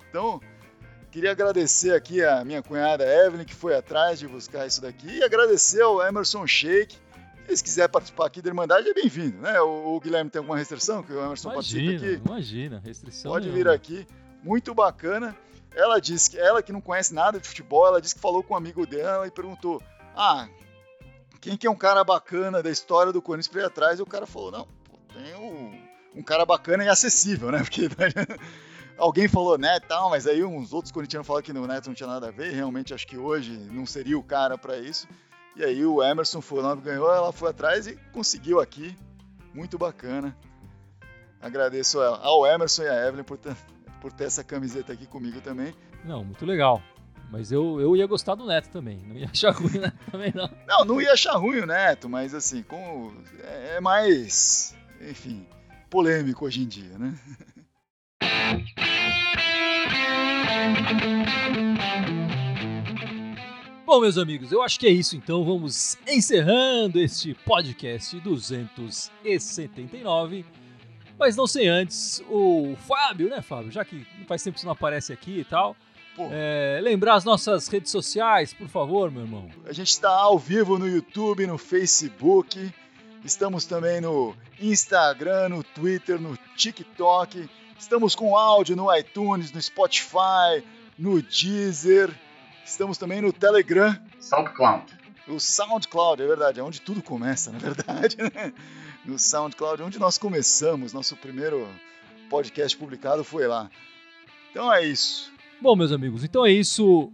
Então, 0.10 0.40
queria 1.12 1.32
agradecer 1.32 1.94
aqui 1.94 2.24
a 2.24 2.44
minha 2.44 2.62
cunhada 2.62 3.06
Evelyn 3.06 3.46
que 3.46 3.56
foi 3.56 3.76
atrás 3.76 4.20
de 4.20 4.28
buscar 4.28 4.66
isso 4.66 4.82
daqui 4.82 5.08
e 5.08 5.24
agradecer 5.24 5.82
ao 5.82 6.02
Emerson 6.02 6.46
Sheik. 6.48 6.98
Se 7.48 7.64
quiser 7.64 7.88
participar 7.88 8.26
aqui 8.26 8.42
da 8.42 8.50
Irmandade, 8.50 8.90
é 8.90 8.94
bem-vindo, 8.94 9.38
né? 9.38 9.62
O, 9.62 9.96
o, 9.96 10.00
Guilherme 10.00 10.32
tem 10.32 10.40
alguma 10.40 10.58
restrição 10.58 11.04
que 11.04 11.14
o 11.14 11.24
Emerson 11.24 11.52
imagina, 11.52 11.92
participe 11.92 12.16
aqui? 12.16 12.28
Imagina, 12.28 12.82
restrição. 12.84 13.32
Pode 13.32 13.50
nenhuma. 13.50 13.70
vir 13.70 13.76
aqui, 13.76 14.08
muito 14.42 14.74
bacana. 14.74 15.36
Ela 15.76 16.00
disse 16.00 16.32
que 16.32 16.40
ela 16.40 16.64
que 16.64 16.74
não 16.74 16.82
conhece 16.82 17.14
nada 17.14 17.40
de 17.40 17.48
futebol, 17.48 17.86
ela 17.86 18.02
disse 18.02 18.16
que 18.16 18.22
falou 18.22 18.42
com 18.42 18.56
um 18.56 18.58
amigo 18.58 18.88
dela 18.88 19.28
e 19.28 19.32
perguntou: 19.32 19.80
"Ah, 20.16 20.48
quem 21.46 21.56
que 21.56 21.68
é 21.68 21.70
um 21.70 21.76
cara 21.76 22.04
bacana 22.04 22.64
da 22.64 22.72
história 22.72 23.14
do 23.14 23.22
Corinthians 23.22 23.48
para 23.48 23.62
ir 23.62 23.66
atrás?" 23.66 24.00
E 24.00 24.02
o 24.02 24.06
cara 24.06 24.26
falou: 24.26 24.50
"Não, 24.50 24.66
pô, 24.66 24.98
tem 25.14 25.36
um, 25.36 25.80
um 26.16 26.24
cara 26.24 26.44
bacana 26.44 26.84
e 26.84 26.90
acessível, 26.90 27.52
né? 27.52 27.60
Porque 27.64 27.88
alguém 28.98 29.28
falou 29.28 29.56
Neto, 29.56 29.88
tal, 29.88 30.10
mas 30.10 30.26
aí 30.26 30.44
uns 30.44 30.74
outros 30.74 30.92
corintianos 30.92 31.28
falaram 31.28 31.46
que 31.46 31.54
no 31.54 31.68
Neto 31.68 31.86
não 31.86 31.94
tinha 31.94 32.10
nada 32.10 32.30
a 32.30 32.32
ver. 32.32 32.52
Realmente 32.52 32.96
acho 32.96 33.06
que 33.06 33.16
hoje 33.16 33.52
não 33.72 33.86
seria 33.86 34.18
o 34.18 34.24
cara 34.24 34.58
para 34.58 34.80
isso. 34.80 35.08
E 35.56 35.64
aí 35.64 35.86
o 35.86 36.04
Emerson 36.04 36.42
foi 36.42 36.64
lá, 36.64 36.74
ganhou, 36.74 37.14
ela 37.14 37.32
foi 37.32 37.52
atrás 37.52 37.86
e 37.86 37.96
conseguiu 38.12 38.60
aqui. 38.60 38.98
Muito 39.54 39.78
bacana. 39.78 40.36
Agradeço 41.40 42.02
ao 42.02 42.48
Emerson 42.48 42.84
e 42.84 42.88
a 42.88 43.08
Evelyn 43.08 43.24
por 43.24 43.38
ter, 43.38 43.56
por 44.02 44.12
ter 44.12 44.24
essa 44.24 44.44
camiseta 44.44 44.94
aqui 44.94 45.06
comigo 45.06 45.40
também. 45.42 45.76
Não, 46.04 46.24
muito 46.24 46.44
legal. 46.44 46.82
Mas 47.32 47.52
eu, 47.52 47.82
eu 47.82 47.96
ia 47.96 48.08
gostar 48.08 48.36
do 48.36 48.46
Neto 48.46 48.70
também. 48.70 49.00
Não 49.06 49.16
ia 49.16 49.30
achar 49.32 49.52
ruim 49.52 49.80
né? 49.80 49.92
também, 50.12 50.32
não. 50.34 50.50
Não, 50.68 50.86
não 50.86 51.02
ia 51.02 51.14
achar 51.14 51.36
ruim 51.36 51.60
o 51.60 51.66
Neto, 51.66 52.08
mas 52.08 52.34
assim, 52.34 52.64
com, 52.64 53.14
é, 53.44 53.76
é 53.78 53.82
mais, 53.82 54.76
enfim, 55.02 55.46
polêmico 55.90 56.46
hoje 56.46 56.62
em 56.62 56.68
dia, 56.68 56.98
né? 56.98 57.18
Bom, 63.86 64.02
meus 64.02 64.18
amigos, 64.18 64.52
eu 64.52 64.64
acho 64.64 64.80
que 64.80 64.88
é 64.88 64.90
isso 64.90 65.16
então. 65.16 65.46
Vamos 65.46 65.96
encerrando 66.08 67.00
este 67.00 67.36
podcast 67.46 68.20
279. 68.20 70.44
Mas 71.18 71.36
não 71.36 71.48
sei 71.48 71.68
antes, 71.68 72.22
o 72.28 72.76
Fábio, 72.88 73.30
né, 73.30 73.42
Fábio? 73.42 73.72
Já 73.72 73.84
que 73.86 74.06
faz 74.28 74.44
tempo 74.44 74.56
que 74.56 74.62
você 74.62 74.66
não 74.66 74.74
aparece 74.74 75.14
aqui 75.14 75.40
e 75.40 75.46
tal. 75.46 75.76
É, 76.32 76.80
lembrar 76.82 77.16
as 77.16 77.24
nossas 77.24 77.68
redes 77.68 77.92
sociais, 77.92 78.54
por 78.54 78.68
favor, 78.68 79.12
meu 79.12 79.24
irmão. 79.24 79.50
A 79.66 79.74
gente 79.74 79.90
está 79.90 80.10
ao 80.10 80.40
vivo 80.40 80.80
no 80.80 80.88
YouTube, 80.88 81.46
no 81.46 81.58
Facebook. 81.58 82.74
Estamos 83.24 83.66
também 83.66 84.00
no 84.00 84.36
Instagram, 84.60 85.50
no 85.50 85.64
Twitter, 85.64 86.20
no 86.20 86.38
TikTok. 86.56 87.50
Estamos 87.78 88.16
com 88.16 88.38
áudio 88.38 88.76
no 88.76 88.96
iTunes, 88.96 89.52
no 89.52 89.62
Spotify, 89.62 90.64
no 90.98 91.22
Deezer. 91.22 92.14
Estamos 92.64 92.98
também 92.98 93.22
no 93.22 93.34
Telegram. 93.34 93.98
SoundCloud. 94.20 94.86
O 95.28 95.40
SoundCloud, 95.40 96.22
é 96.22 96.28
verdade, 96.28 96.60
é 96.60 96.64
onde 96.64 96.80
tudo 96.80 97.02
começa, 97.02 97.52
na 97.52 97.58
verdade. 97.58 98.16
Né? 98.18 98.54
No 99.04 99.20
SoundCloud, 99.20 99.84
onde 99.84 100.00
nós 100.00 100.18
começamos, 100.18 100.94
nosso 100.94 101.16
primeiro 101.16 101.68
podcast 102.30 102.78
publicado 102.78 103.24
foi 103.24 103.48
lá. 103.48 103.70
Então 104.52 104.72
é 104.72 104.84
isso. 104.86 105.35
Bom, 105.62 105.76
meus 105.76 105.92
amigos, 105.92 106.24
então 106.24 106.46
é 106.46 106.52
isso. 106.52 107.12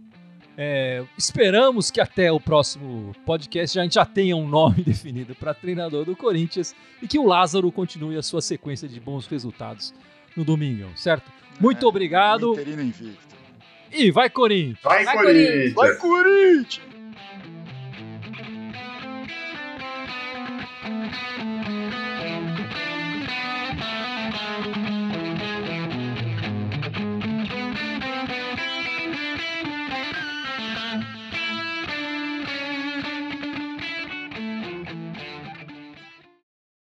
É, 0.56 1.02
esperamos 1.16 1.90
que 1.90 1.98
até 2.00 2.30
o 2.30 2.38
próximo 2.38 3.12
podcast 3.24 3.78
a 3.78 3.82
gente 3.82 3.94
já 3.94 4.04
tenha 4.04 4.36
um 4.36 4.46
nome 4.46 4.82
definido 4.84 5.34
para 5.34 5.54
treinador 5.54 6.04
do 6.04 6.14
Corinthians 6.14 6.74
e 7.00 7.08
que 7.08 7.18
o 7.18 7.26
Lázaro 7.26 7.72
continue 7.72 8.16
a 8.18 8.22
sua 8.22 8.42
sequência 8.42 8.86
de 8.86 9.00
bons 9.00 9.26
resultados 9.26 9.94
no 10.36 10.44
domingão, 10.44 10.90
certo? 10.94 11.30
Muito 11.58 11.84
É, 11.86 11.88
obrigado. 11.88 12.52
Interino 12.52 12.82
invicto. 12.82 13.32
E 13.90 14.10
vai, 14.10 14.28
Corinthians! 14.28 14.78
Vai, 14.82 15.04
Vai, 15.04 15.16
Corinthians! 15.16 15.72
Vai, 15.74 15.96
Corinthians! 15.96 16.80